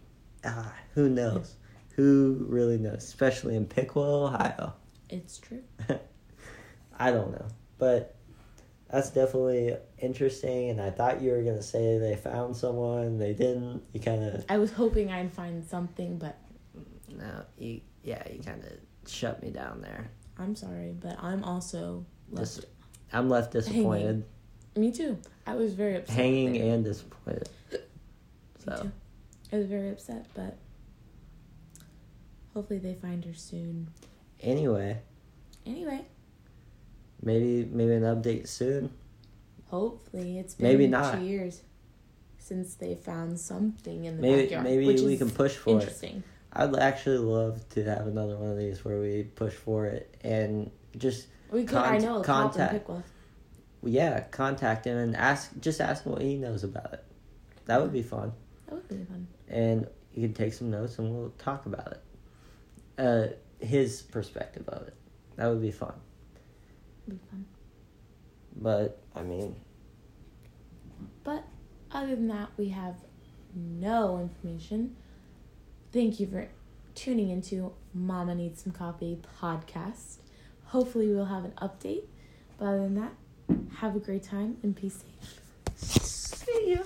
Ah, 0.44 0.72
who 0.94 1.08
knows? 1.08 1.56
Who 1.96 2.44
really 2.48 2.76
knows? 2.78 2.98
Especially 3.04 3.56
in 3.56 3.66
Piqua, 3.66 4.24
Ohio. 4.26 4.74
it's 5.08 5.38
true 5.38 5.62
I 6.98 7.10
don't 7.10 7.32
know, 7.32 7.46
but 7.78 8.13
that's 8.90 9.10
definitely 9.10 9.76
interesting. 9.98 10.70
And 10.70 10.80
I 10.80 10.90
thought 10.90 11.20
you 11.22 11.32
were 11.32 11.42
gonna 11.42 11.62
say 11.62 11.98
they 11.98 12.16
found 12.16 12.56
someone, 12.56 13.18
they 13.18 13.32
didn't. 13.34 13.82
You 13.92 14.00
kind 14.00 14.22
of 14.24 14.44
i 14.48 14.58
was 14.58 14.72
hoping 14.72 15.10
i'd 15.12 15.32
find 15.32 15.64
something 15.64 16.18
but 16.18 16.36
no, 17.08 17.44
you 17.58 17.80
yeah, 18.02 18.22
you 18.30 18.42
kind 18.42 18.62
of 18.64 19.10
shut 19.10 19.42
me 19.42 19.50
down 19.50 19.80
there. 19.80 20.10
i'm 20.38 20.54
sorry 20.56 20.94
but 21.00 21.16
i'm 21.22 21.42
also 21.44 22.04
left 22.30 22.56
Dis- 22.56 22.66
I'm 23.12 23.28
left 23.30 23.52
disappointed, 23.52 24.24
me 24.76 24.90
too 24.92 25.18
i 25.46 25.54
was 25.54 25.74
very 25.74 25.96
upset 25.96 26.16
hanging 26.16 26.52
there. 26.54 26.74
and 26.74 26.84
disappointed. 26.84 27.48
Me 27.72 27.78
So 28.64 28.82
too. 28.82 28.92
I 29.52 29.56
was 29.58 29.66
very 29.66 29.90
upset, 29.90 30.26
but 30.34 30.56
hopefully 32.54 32.78
they 32.78 32.94
find 32.94 33.24
her 33.24 33.34
soon. 33.34 33.88
anyway, 34.42 34.98
Anyway, 35.66 36.04
maybe 37.24 37.68
maybe 37.70 37.94
an 37.94 38.02
update 38.02 38.46
soon. 38.48 38.90
hopefully 39.68 40.38
it's 40.38 40.54
been 40.54 40.66
Maybe 40.68 40.86
not. 40.86 41.14
two 41.18 41.24
years 41.24 41.62
since 42.38 42.74
they 42.74 42.94
found 42.94 43.40
something 43.40 44.04
in 44.04 44.16
the 44.16 44.22
Maybe 44.22 44.42
backyard. 44.42 44.64
maybe 44.64 44.86
which 44.86 45.00
we 45.00 45.16
can 45.16 45.30
push 45.30 45.56
for 45.56 45.70
it. 45.70 45.72
interesting. 45.74 46.22
I'd 46.52 46.76
actually 46.76 47.18
love 47.18 47.68
to 47.70 47.82
have 47.84 48.06
another 48.06 48.36
one 48.36 48.50
of 48.50 48.56
these 48.58 48.84
where 48.84 49.00
we 49.00 49.24
push 49.24 49.54
for 49.54 49.86
it 49.86 50.14
and 50.22 50.70
just 50.96 51.26
We 51.50 51.64
could. 51.64 51.78
I 51.78 51.98
know 51.98 52.20
a 52.20 52.24
cop 52.24 52.54
in 52.54 52.60
contact. 52.60 52.90
Yeah 53.82 54.20
contact 54.30 54.86
him 54.86 54.96
and 54.96 55.16
ask 55.16 55.50
just 55.60 55.80
ask 55.80 56.04
him 56.04 56.12
what 56.12 56.22
he 56.22 56.36
knows 56.36 56.62
about 56.64 56.92
it. 56.92 57.04
That 57.66 57.80
would 57.82 57.92
be 57.92 58.02
fun. 58.02 58.32
That 58.66 58.74
would 58.76 58.88
be 58.88 59.04
fun. 59.04 59.26
and 59.48 59.86
you 60.14 60.22
can 60.28 60.34
take 60.34 60.52
some 60.52 60.70
notes 60.70 60.98
and 60.98 61.10
we'll 61.12 61.30
talk 61.38 61.66
about 61.66 61.92
it. 61.96 62.02
Uh, 62.96 63.26
his 63.64 64.02
perspective 64.02 64.68
of 64.68 64.86
it. 64.86 64.94
That 65.36 65.48
would 65.48 65.60
be 65.62 65.72
fun. 65.72 65.94
Would 67.06 67.20
be 67.20 67.26
fun. 67.30 67.44
But 68.56 69.00
I 69.14 69.22
mean, 69.22 69.56
But 71.22 71.44
other 71.90 72.14
than 72.14 72.28
that, 72.28 72.50
we 72.56 72.68
have 72.70 72.96
no 73.54 74.18
information. 74.18 74.96
Thank 75.92 76.18
you 76.20 76.26
for 76.26 76.48
tuning 76.94 77.30
into 77.30 77.72
Mama 77.92 78.34
Needs 78.34 78.62
Some 78.62 78.72
Coffee 78.72 79.18
podcast. 79.40 80.18
Hopefully, 80.66 81.08
we'll 81.08 81.26
have 81.26 81.44
an 81.44 81.52
update. 81.60 82.04
But 82.58 82.66
other 82.66 82.80
than 82.82 82.94
that, 82.94 83.12
have 83.76 83.96
a 83.96 84.00
great 84.00 84.22
time 84.22 84.56
and 84.62 84.74
be 84.74 84.88
safe. 84.88 85.40
see 85.76 86.72
ya. 86.72 86.82